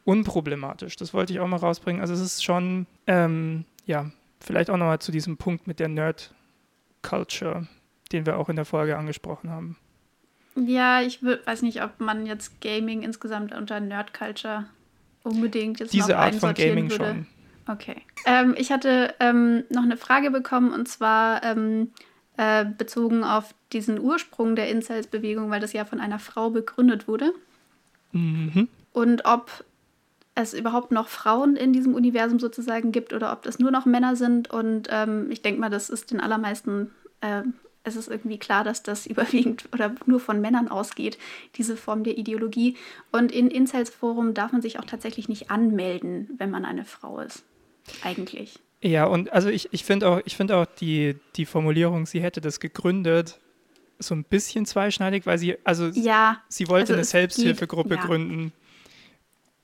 unproblematisch. 0.06 0.96
Das 0.96 1.14
wollte 1.14 1.34
ich 1.34 1.42
auch 1.42 1.48
mal 1.48 1.58
rausbringen. 1.58 2.02
Also 2.02 2.14
es 2.14 2.22
ist 2.22 2.44
schon, 2.44 2.88
ähm, 3.06 3.66
ja, 3.86 4.12
vielleicht 4.40 4.70
auch 4.70 4.78
nochmal 4.78 5.00
zu 5.00 5.12
diesem 5.12 5.36
Punkt 5.36 5.68
mit 5.68 5.80
der 5.80 5.90
Nerd-Culture, 5.90 7.68
den 8.14 8.26
wir 8.26 8.38
auch 8.38 8.48
in 8.48 8.56
der 8.56 8.66
Folge 8.66 8.98
angesprochen 8.98 9.50
haben. 9.50 9.78
Ja, 10.56 11.02
ich 11.02 11.22
weiß 11.22 11.64
nicht, 11.64 11.84
ob 11.84 12.00
man 12.00 12.26
jetzt 12.26 12.62
Gaming 12.62 13.04
insgesamt 13.04 13.54
unter 13.54 13.82
Nerd-Culture 13.82 14.68
unbedingt 15.24 15.82
jetzt 15.82 15.94
Diese 15.94 16.12
noch 16.12 16.18
Art 16.18 16.36
von 16.36 16.54
Gaming 16.54 16.90
würde. 16.90 17.06
schon. 17.06 17.28
Okay. 17.68 17.98
Ähm, 18.26 18.56
ich 18.58 18.72
hatte 18.72 19.14
ähm, 19.20 19.66
noch 19.70 19.84
eine 19.84 19.98
Frage 19.98 20.32
bekommen 20.32 20.74
und 20.74 20.88
zwar 20.88 21.44
ähm, 21.44 21.92
äh, 22.38 22.66
bezogen 22.66 23.24
auf 23.24 23.54
diesen 23.74 24.00
Ursprung 24.00 24.56
der 24.56 24.70
Incels-Bewegung, 24.70 25.50
weil 25.50 25.60
das 25.60 25.74
ja 25.74 25.86
von 25.86 26.00
einer 26.00 26.20
Frau 26.20 26.50
begründet 26.50 27.08
wurde. 27.08 27.34
Mhm. 28.12 28.68
Und 28.94 29.26
ob 29.26 29.64
es 30.36 30.54
überhaupt 30.54 30.92
noch 30.92 31.08
Frauen 31.08 31.56
in 31.56 31.74
diesem 31.74 31.94
Universum 31.94 32.40
sozusagen 32.40 32.92
gibt 32.92 33.14
oder 33.14 33.32
ob 33.32 33.44
das 33.44 33.60
nur 33.60 33.72
noch 33.72 33.86
Männer 33.86 34.16
sind. 34.16 34.50
Und 34.50 34.88
ähm, 34.90 35.30
ich 35.30 35.42
denke 35.42 35.60
mal, 35.60 35.70
das 35.70 35.90
ist 35.90 36.12
den 36.12 36.22
allermeisten, 36.22 36.92
äh, 37.22 37.44
es 37.84 37.96
ist 37.96 38.10
irgendwie 38.10 38.38
klar, 38.38 38.64
dass 38.64 38.84
das 38.84 39.06
überwiegend 39.08 39.68
oder 39.74 39.94
nur 40.06 40.20
von 40.20 40.42
Männern 40.42 40.68
ausgeht, 40.68 41.18
diese 41.56 41.76
Form 41.76 42.04
der 42.04 42.18
Ideologie. 42.18 42.78
Und 43.12 43.32
in 43.32 43.50
Incels 43.50 43.90
Forum 43.90 44.34
darf 44.34 44.52
man 44.52 44.62
sich 44.62 44.80
auch 44.80 44.86
tatsächlich 44.86 45.28
nicht 45.28 45.52
anmelden, 45.52 46.30
wenn 46.38 46.50
man 46.50 46.66
eine 46.66 46.86
Frau 46.86 47.20
ist. 47.20 47.44
Eigentlich. 48.04 48.60
Ja, 48.82 49.06
und 49.06 49.32
also 49.32 49.50
ich, 49.50 49.70
ich 49.72 49.84
finde 49.84 50.10
auch, 50.10 50.22
ich 50.26 50.36
find 50.36 50.52
auch 50.52 50.66
die, 50.66 51.16
die 51.36 51.46
Formulierung, 51.46 52.06
sie 52.06 52.22
hätte 52.22 52.42
das 52.42 52.60
gegründet, 52.60 53.40
so 54.02 54.16
ein 54.16 54.24
bisschen 54.24 54.66
zweischneidig, 54.66 55.26
weil 55.26 55.38
sie, 55.38 55.58
also 55.64 55.88
ja, 55.88 56.42
sie 56.48 56.68
wollte 56.68 56.94
also 56.94 56.94
eine 56.94 57.04
Selbsthilfegruppe 57.04 57.96
ja. 57.96 58.06
gründen, 58.06 58.52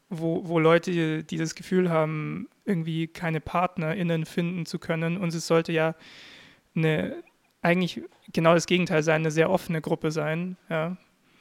wo, 0.10 0.48
wo 0.48 0.60
Leute, 0.60 1.24
die 1.24 1.38
das 1.38 1.56
Gefühl 1.56 1.90
haben, 1.90 2.48
irgendwie 2.66 3.08
keine 3.08 3.42
PartnerInnen 3.42 4.26
finden 4.26 4.66
zu 4.66 4.80
können. 4.80 5.18
Und 5.18 5.34
es 5.34 5.48
sollte 5.48 5.72
ja 5.72 5.96
eine, 6.76 7.16
eigentlich 7.62 8.02
genau 8.32 8.54
das 8.54 8.66
Gegenteil 8.66 9.04
sein, 9.04 9.22
eine 9.22 9.32
sehr 9.32 9.50
offene 9.50 9.82
Gruppe 9.82 10.12
sein, 10.12 10.58
ja. 10.70 10.98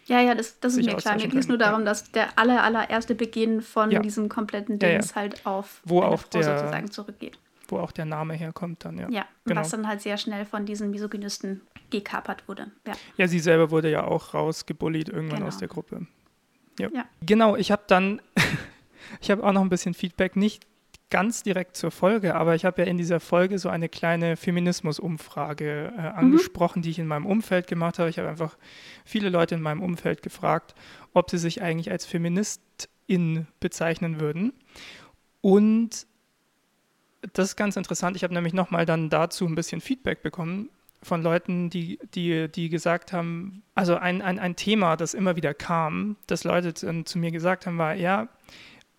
Ja, 0.07 0.21
ja, 0.21 0.37
das, 0.37 0.61
das 0.61 0.77
ist 0.77 0.87
mir 0.87 0.95
klar. 0.95 1.17
Mir 1.17 1.27
ging 1.27 1.41
es 1.41 1.49
nur 1.49 1.59
darum, 1.59 1.85
dass 1.85 2.13
der 2.13 2.39
aller, 2.39 2.63
allererste 2.63 3.17
Beginn 3.17 3.61
von 3.61 3.91
ja. 3.91 3.99
diesem 3.99 4.29
kompletten 4.29 4.79
Dings 4.79 5.17
halt 5.17 5.45
auf 5.45 5.81
wo 5.85 6.01
eine 6.01 6.17
Frau 6.17 6.29
der, 6.33 6.45
sozusagen 6.45 6.93
zurückgeht 6.93 7.41
wo 7.69 7.79
auch 7.79 7.93
der 7.93 8.05
Name 8.05 8.35
herkommt 8.35 8.85
dann, 8.85 8.99
ja. 8.99 9.09
Ja, 9.11 9.27
genau. 9.45 9.61
was 9.61 9.71
dann 9.71 9.87
halt 9.87 10.01
sehr 10.01 10.17
schnell 10.17 10.45
von 10.45 10.67
diesen 10.67 10.91
Misogynisten 10.91 11.63
gekapert 11.91 12.49
wurde. 12.49 12.71
Ja, 12.87 12.95
ja 13.17 13.29
sie 13.29 13.39
selber 13.39 13.71
wurde 13.71 13.91
ja 13.91 14.05
auch 14.05 14.35
rausgebullied 14.35 15.09
irgendwann 15.09 15.39
genau. 15.39 15.49
aus 15.49 15.59
der 15.59 15.69
Gruppe. 15.69 16.07
Ja. 16.79 16.89
ja. 16.93 17.05
Genau, 17.23 17.57
ich 17.57 17.71
habe 17.71 17.83
dann, 17.87 18.21
ich 19.21 19.31
habe 19.31 19.45
auch 19.45 19.53
noch 19.53 19.63
ein 19.63 19.69
bisschen 19.69 19.95
Feedback, 19.95 20.37
nicht 20.37 20.67
ganz 21.11 21.43
direkt 21.43 21.77
zur 21.77 21.91
Folge, 21.91 22.35
aber 22.35 22.55
ich 22.55 22.65
habe 22.65 22.83
ja 22.83 22.89
in 22.89 22.99
dieser 22.99 23.21
Folge 23.21 23.59
so 23.59 23.69
eine 23.69 23.89
kleine 23.89 24.37
Feminismus-Umfrage 24.37 25.93
äh, 25.97 26.01
mhm. 26.01 26.19
angesprochen, 26.19 26.81
mhm. 26.81 26.83
die 26.83 26.91
ich 26.91 26.99
in 26.99 27.07
meinem 27.07 27.27
Umfeld 27.27 27.69
gemacht 27.69 27.99
habe. 27.99 28.11
Ich 28.11 28.19
habe 28.19 28.29
einfach 28.29 28.57
viele 29.05 29.29
Leute 29.29 29.55
in 29.55 29.63
meinem 29.63 29.83
Umfeld 29.83 30.23
gefragt, 30.23 30.75
ob 31.15 31.31
sie 31.31 31.39
sich 31.39 31.63
eigentlich 31.63 31.91
als 31.91 32.07
Feministin 32.07 33.47
bezeichnen 33.61 34.21
würden. 34.21 34.53
Und 35.41 36.07
das 37.33 37.51
ist 37.51 37.57
ganz 37.57 37.77
interessant. 37.77 38.17
Ich 38.17 38.25
habe 38.25 38.35
nämlich 38.35 38.55
nochmal 38.55 38.87
dann 38.87 39.11
dazu 39.11 39.47
ein 39.47 39.55
bisschen 39.55 39.81
Feedback 39.81 40.23
bekommen 40.23 40.71
von 41.03 41.23
Leuten, 41.23 41.71
die, 41.71 41.99
die, 42.15 42.49
die 42.49 42.69
gesagt 42.69 43.13
haben, 43.13 43.63
also 43.75 43.97
ein, 43.97 44.23
ein, 44.23 44.39
ein 44.39 44.57
Thema, 44.57 44.97
das 44.97 45.15
immer 45.15 45.37
wieder 45.37 45.55
kam, 45.55 46.17
das 46.27 46.45
Leute 46.45 46.75
zu 46.75 47.19
mir 47.19 47.31
gesagt 47.31 47.67
haben, 47.67 47.79
war, 47.79 47.95
ja, 47.95 48.29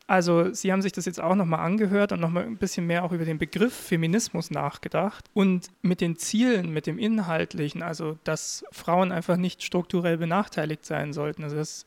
also 0.08 0.54
sie 0.54 0.72
haben 0.72 0.82
sich 0.82 0.94
das 0.94 1.06
jetzt 1.06 1.20
auch 1.20 1.36
nochmal 1.36 1.60
angehört 1.60 2.14
und 2.14 2.22
nochmal 2.22 2.46
ein 2.46 2.58
bisschen 2.58 2.88
mehr 2.88 3.04
auch 3.04 3.12
über 3.12 3.26
den 3.26 3.38
Begriff 3.38 3.74
Feminismus 3.74 4.52
nachgedacht 4.52 5.26
und 5.34 5.68
mit 5.82 6.00
den 6.00 6.16
Zielen, 6.16 6.72
mit 6.72 6.88
dem 6.88 6.98
Inhaltlichen, 6.98 7.84
also 7.84 8.18
dass 8.24 8.64
Frauen 8.72 9.12
einfach 9.12 9.36
nicht 9.36 9.64
strukturell 9.64 10.18
benachteiligt 10.18 10.86
sein 10.86 11.12
sollten, 11.12 11.44
also 11.44 11.58
dass 11.58 11.84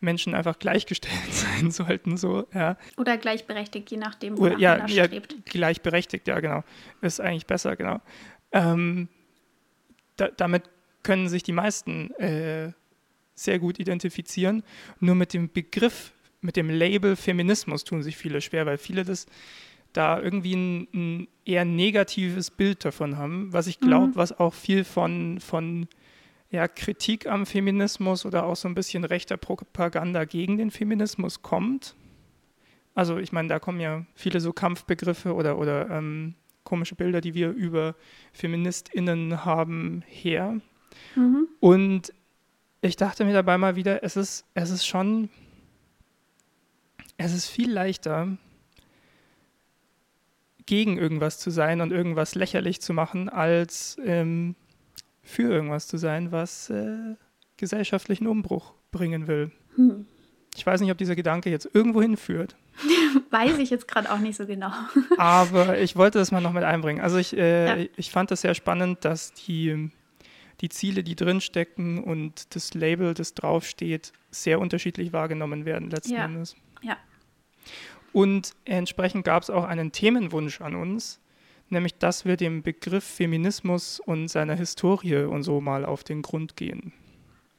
Menschen 0.00 0.34
einfach 0.34 0.58
gleichgestellt 0.58 1.14
sein 1.30 1.70
sollten. 1.70 2.16
So, 2.16 2.46
ja. 2.54 2.76
Oder 2.96 3.16
gleichberechtigt, 3.16 3.90
je 3.90 3.96
nachdem, 3.96 4.38
wo 4.38 4.46
ja, 4.46 4.78
man 4.78 4.88
ja, 4.88 5.04
strebt. 5.04 5.36
Gleichberechtigt, 5.46 6.28
ja, 6.28 6.40
genau. 6.40 6.64
Ist 7.00 7.20
eigentlich 7.20 7.46
besser, 7.46 7.76
genau. 7.76 8.00
Ähm, 8.52 9.08
da, 10.16 10.28
damit 10.28 10.64
können 11.02 11.28
sich 11.28 11.42
die 11.42 11.52
meisten 11.52 12.10
äh, 12.14 12.72
sehr 13.34 13.58
gut 13.58 13.78
identifizieren. 13.78 14.62
Nur 15.00 15.14
mit 15.14 15.32
dem 15.32 15.50
Begriff, 15.50 16.12
mit 16.40 16.56
dem 16.56 16.70
Label 16.70 17.16
Feminismus 17.16 17.84
tun 17.84 18.02
sich 18.02 18.16
viele 18.16 18.40
schwer, 18.40 18.66
weil 18.66 18.78
viele 18.78 19.04
das 19.04 19.26
da 19.92 20.20
irgendwie 20.20 20.54
ein, 20.54 20.88
ein 20.92 21.28
eher 21.44 21.64
negatives 21.64 22.50
Bild 22.50 22.84
davon 22.84 23.16
haben, 23.16 23.52
was 23.52 23.66
ich 23.66 23.80
glaube, 23.80 24.08
mhm. 24.08 24.16
was 24.16 24.38
auch 24.38 24.54
viel 24.54 24.84
von, 24.84 25.40
von 25.40 25.88
ja, 26.50 26.66
Kritik 26.66 27.26
am 27.26 27.46
Feminismus 27.46 28.24
oder 28.24 28.44
auch 28.44 28.56
so 28.56 28.68
ein 28.68 28.74
bisschen 28.74 29.04
rechter 29.04 29.36
Propaganda 29.36 30.24
gegen 30.24 30.56
den 30.56 30.70
Feminismus 30.70 31.42
kommt. 31.42 31.94
Also 32.94 33.18
ich 33.18 33.32
meine, 33.32 33.48
da 33.48 33.58
kommen 33.58 33.80
ja 33.80 34.06
viele 34.14 34.40
so 34.40 34.52
Kampfbegriffe 34.52 35.34
oder, 35.34 35.58
oder 35.58 35.90
ähm, 35.90 36.34
komische 36.64 36.94
Bilder, 36.94 37.20
die 37.20 37.34
wir 37.34 37.50
über 37.50 37.94
Feministinnen 38.32 39.44
haben, 39.44 40.02
her. 40.06 40.60
Mhm. 41.14 41.48
Und 41.60 42.12
ich 42.80 42.96
dachte 42.96 43.24
mir 43.24 43.34
dabei 43.34 43.58
mal 43.58 43.76
wieder, 43.76 44.02
es 44.02 44.16
ist, 44.16 44.46
es 44.54 44.70
ist 44.70 44.86
schon, 44.86 45.28
es 47.16 47.34
ist 47.34 47.48
viel 47.48 47.70
leichter, 47.70 48.36
gegen 50.68 50.98
irgendwas 50.98 51.38
zu 51.38 51.50
sein 51.50 51.80
und 51.80 51.92
irgendwas 51.92 52.34
lächerlich 52.34 52.82
zu 52.82 52.92
machen, 52.92 53.30
als 53.30 53.96
ähm, 54.04 54.54
für 55.28 55.42
irgendwas 55.42 55.86
zu 55.86 55.98
sein, 55.98 56.32
was 56.32 56.70
äh, 56.70 57.14
gesellschaftlichen 57.56 58.26
Umbruch 58.26 58.74
bringen 58.90 59.26
will. 59.26 59.52
Hm. 59.76 60.06
Ich 60.56 60.66
weiß 60.66 60.80
nicht, 60.80 60.90
ob 60.90 60.98
dieser 60.98 61.14
Gedanke 61.14 61.50
jetzt 61.50 61.68
irgendwo 61.72 62.02
hinführt. 62.02 62.56
weiß 63.30 63.58
ich 63.58 63.70
jetzt 63.70 63.86
gerade 63.86 64.10
auch 64.10 64.18
nicht 64.18 64.36
so 64.36 64.46
genau. 64.46 64.72
Aber 65.18 65.78
ich 65.78 65.96
wollte 65.96 66.18
das 66.18 66.32
mal 66.32 66.40
noch 66.40 66.52
mit 66.52 66.64
einbringen. 66.64 67.00
Also 67.00 67.18
ich, 67.18 67.36
äh, 67.36 67.82
ja. 67.82 67.88
ich 67.96 68.10
fand 68.10 68.30
das 68.30 68.40
sehr 68.40 68.54
spannend, 68.54 69.04
dass 69.04 69.32
die, 69.34 69.90
die 70.60 70.68
Ziele, 70.68 71.04
die 71.04 71.14
drinstecken 71.14 72.02
und 72.02 72.54
das 72.54 72.74
Label, 72.74 73.14
das 73.14 73.34
draufsteht, 73.34 74.12
sehr 74.30 74.58
unterschiedlich 74.58 75.12
wahrgenommen 75.12 75.64
werden 75.64 75.90
letzten 75.90 76.14
ja. 76.14 76.24
Endes. 76.24 76.56
Ja. 76.82 76.96
Und 78.12 78.54
entsprechend 78.64 79.24
gab 79.24 79.42
es 79.42 79.50
auch 79.50 79.64
einen 79.64 79.92
Themenwunsch 79.92 80.60
an 80.60 80.74
uns, 80.74 81.20
nämlich 81.70 81.96
dass 81.96 82.24
wir 82.24 82.36
dem 82.36 82.62
Begriff 82.62 83.04
Feminismus 83.04 84.00
und 84.00 84.28
seiner 84.28 84.54
Historie 84.54 85.24
und 85.24 85.42
so 85.42 85.60
mal 85.60 85.84
auf 85.84 86.04
den 86.04 86.22
Grund 86.22 86.56
gehen. 86.56 86.92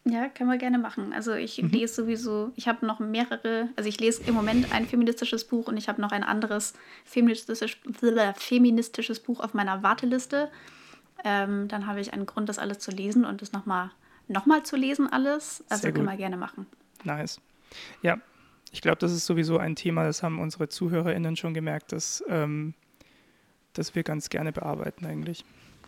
Ja, 0.05 0.29
können 0.29 0.49
wir 0.49 0.57
gerne 0.57 0.79
machen. 0.79 1.13
Also 1.13 1.33
ich 1.33 1.61
mhm. 1.61 1.69
lese 1.69 1.93
sowieso, 1.93 2.51
ich 2.55 2.67
habe 2.67 2.85
noch 2.85 2.99
mehrere, 2.99 3.69
also 3.75 3.87
ich 3.87 3.99
lese 3.99 4.23
im 4.27 4.33
Moment 4.33 4.71
ein 4.73 4.85
feministisches 4.85 5.43
Buch 5.43 5.67
und 5.67 5.77
ich 5.77 5.87
habe 5.89 6.01
noch 6.01 6.11
ein 6.11 6.23
anderes 6.23 6.73
feministisch, 7.05 7.79
feministisches 8.35 9.19
Buch 9.19 9.39
auf 9.39 9.53
meiner 9.53 9.83
Warteliste. 9.83 10.49
Ähm, 11.23 11.67
dann 11.67 11.85
habe 11.85 11.99
ich 11.99 12.13
einen 12.13 12.25
Grund, 12.25 12.49
das 12.49 12.59
alles 12.59 12.79
zu 12.79 12.91
lesen 12.91 13.25
und 13.25 13.41
das 13.41 13.51
nochmal 13.51 13.91
noch 14.29 14.45
mal 14.45 14.63
zu 14.63 14.77
lesen 14.77 15.11
alles. 15.11 15.63
Also 15.69 15.91
können 15.91 16.05
wir 16.05 16.15
gerne 16.15 16.37
machen. 16.37 16.67
Nice. 17.03 17.41
Ja, 18.01 18.19
ich 18.71 18.81
glaube, 18.81 18.97
das 18.97 19.11
ist 19.11 19.25
sowieso 19.25 19.57
ein 19.57 19.75
Thema, 19.75 20.05
das 20.05 20.23
haben 20.23 20.39
unsere 20.39 20.69
ZuhörerInnen 20.69 21.35
schon 21.35 21.53
gemerkt, 21.53 21.91
dass, 21.91 22.23
ähm, 22.27 22.73
dass 23.79 23.95
wir 23.95 24.03
ganz 24.03 24.29
gerne 24.29 24.51
bearbeiten 24.51 25.05
eigentlich. 25.05 25.43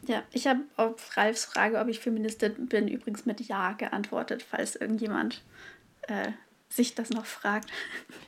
Ja, 0.07 0.23
ich 0.31 0.47
habe 0.47 0.61
auf 0.77 1.15
Ralfs 1.15 1.45
Frage, 1.45 1.79
ob 1.79 1.87
ich 1.87 1.99
Feministin 1.99 2.67
bin, 2.67 2.87
übrigens 2.87 3.25
mit 3.25 3.39
Ja 3.41 3.73
geantwortet, 3.73 4.43
falls 4.43 4.75
irgendjemand 4.75 5.43
äh, 6.07 6.31
sich 6.69 6.95
das 6.95 7.09
noch 7.11 7.25
fragt. 7.25 7.69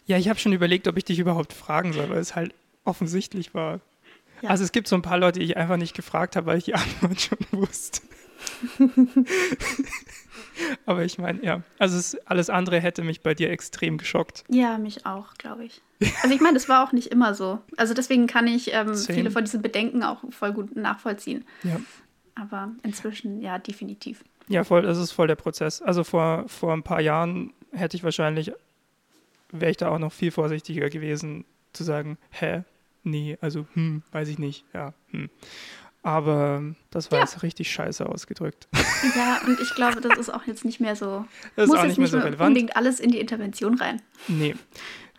Ja, 0.05 0.17
ich 0.17 0.27
habe 0.27 0.37
schon 0.37 0.51
überlegt, 0.51 0.89
ob 0.89 0.97
ich 0.97 1.05
dich 1.05 1.17
überhaupt 1.17 1.53
fragen 1.53 1.93
soll, 1.93 2.09
weil 2.09 2.17
es 2.17 2.35
halt 2.35 2.53
offensichtlich 2.83 3.53
war. 3.53 3.79
Ja. 4.41 4.49
Also 4.49 4.65
es 4.65 4.73
gibt 4.73 4.89
so 4.89 4.97
ein 4.97 5.01
paar 5.01 5.17
Leute, 5.17 5.39
die 5.39 5.45
ich 5.45 5.55
einfach 5.55 5.77
nicht 5.77 5.95
gefragt 5.95 6.35
habe, 6.35 6.47
weil 6.47 6.57
ich 6.57 6.65
die 6.65 6.73
Antwort 6.73 7.21
schon 7.21 7.37
wusste. 7.51 8.01
Aber 10.85 11.05
ich 11.05 11.17
meine, 11.17 11.41
ja, 11.43 11.61
also 11.79 11.97
es, 11.97 12.15
alles 12.27 12.49
andere 12.49 12.81
hätte 12.81 13.03
mich 13.03 13.21
bei 13.21 13.33
dir 13.33 13.49
extrem 13.49 13.97
geschockt. 13.97 14.43
Ja, 14.49 14.77
mich 14.77 15.05
auch, 15.05 15.35
glaube 15.35 15.63
ich. 15.63 15.81
Also 16.21 16.35
ich 16.35 16.41
meine, 16.41 16.57
es 16.57 16.69
war 16.69 16.83
auch 16.83 16.91
nicht 16.91 17.07
immer 17.07 17.33
so. 17.33 17.59
Also 17.77 17.93
deswegen 17.93 18.27
kann 18.27 18.47
ich 18.47 18.73
ähm, 18.73 18.95
viele 18.95 19.31
von 19.31 19.43
diesen 19.43 19.61
Bedenken 19.61 20.03
auch 20.03 20.23
voll 20.31 20.53
gut 20.53 20.75
nachvollziehen. 20.75 21.45
Ja. 21.63 21.79
Aber 22.35 22.71
inzwischen, 22.83 23.41
ja, 23.41 23.59
definitiv. 23.59 24.23
Ja, 24.47 24.63
voll, 24.63 24.81
das 24.81 24.97
ist 24.97 25.11
voll 25.11 25.27
der 25.27 25.35
Prozess. 25.35 25.81
Also 25.81 26.03
vor, 26.03 26.45
vor 26.47 26.73
ein 26.73 26.83
paar 26.83 27.01
Jahren 27.01 27.53
hätte 27.71 27.95
ich 27.95 28.03
wahrscheinlich, 28.03 28.51
wäre 29.51 29.71
ich 29.71 29.77
da 29.77 29.89
auch 29.89 29.99
noch 29.99 30.11
viel 30.11 30.31
vorsichtiger 30.31 30.89
gewesen, 30.89 31.45
zu 31.73 31.83
sagen, 31.83 32.17
hä, 32.31 32.63
nee, 33.03 33.37
also, 33.41 33.65
hm, 33.73 34.03
weiß 34.11 34.29
ich 34.29 34.39
nicht, 34.39 34.65
ja, 34.73 34.93
hm. 35.11 35.29
Aber 36.05 36.61
das 36.91 37.11
war 37.11 37.19
ja. 37.19 37.23
jetzt 37.23 37.43
richtig 37.43 37.71
scheiße 37.71 38.05
ausgedrückt. 38.05 38.67
Ja, 39.15 39.39
und 39.47 39.57
ich 39.61 39.73
glaube, 39.73 40.01
das 40.01 40.17
ist 40.17 40.29
auch 40.29 40.45
jetzt 40.45 40.65
nicht 40.65 40.81
mehr 40.81 40.97
so. 40.97 41.25
Das 41.55 41.67
muss 41.67 41.77
auch 41.77 41.85
nicht 41.85 41.97
mehr 41.97 42.07
so 42.07 42.17
relevant. 42.17 42.49
unbedingt 42.49 42.75
alles 42.75 42.99
in 42.99 43.09
die 43.09 43.19
Intervention 43.19 43.75
rein. 43.75 44.01
Nee. 44.27 44.55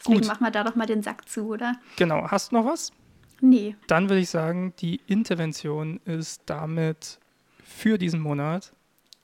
Deswegen 0.05 0.21
Gut. 0.21 0.29
machen 0.29 0.45
wir 0.45 0.51
da 0.51 0.64
doch 0.64 0.75
mal 0.75 0.87
den 0.87 1.03
Sack 1.03 1.29
zu, 1.29 1.49
oder? 1.49 1.77
Genau. 1.97 2.31
Hast 2.31 2.53
du 2.53 2.57
noch 2.57 2.67
was? 2.67 2.93
Nee. 3.40 3.77
Dann 3.87 4.09
würde 4.09 4.21
ich 4.21 4.31
sagen, 4.31 4.75
die 4.79 5.01
Intervention 5.07 6.01
ist 6.05 6.43
damit 6.47 7.19
für 7.62 7.99
diesen 7.99 8.21
Monat 8.21 8.73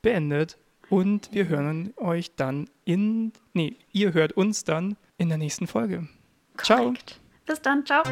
beendet. 0.02 0.58
Und 0.88 1.32
wir 1.32 1.46
hören 1.46 1.94
euch 1.96 2.34
dann 2.34 2.68
in. 2.84 3.32
Nee, 3.52 3.76
ihr 3.92 4.12
hört 4.12 4.32
uns 4.32 4.64
dann 4.64 4.96
in 5.18 5.28
der 5.28 5.38
nächsten 5.38 5.68
Folge. 5.68 6.08
Korrekt. 6.56 7.10
Ciao. 7.10 7.20
Bis 7.46 7.62
dann. 7.62 7.86
Ciao. 7.86 8.02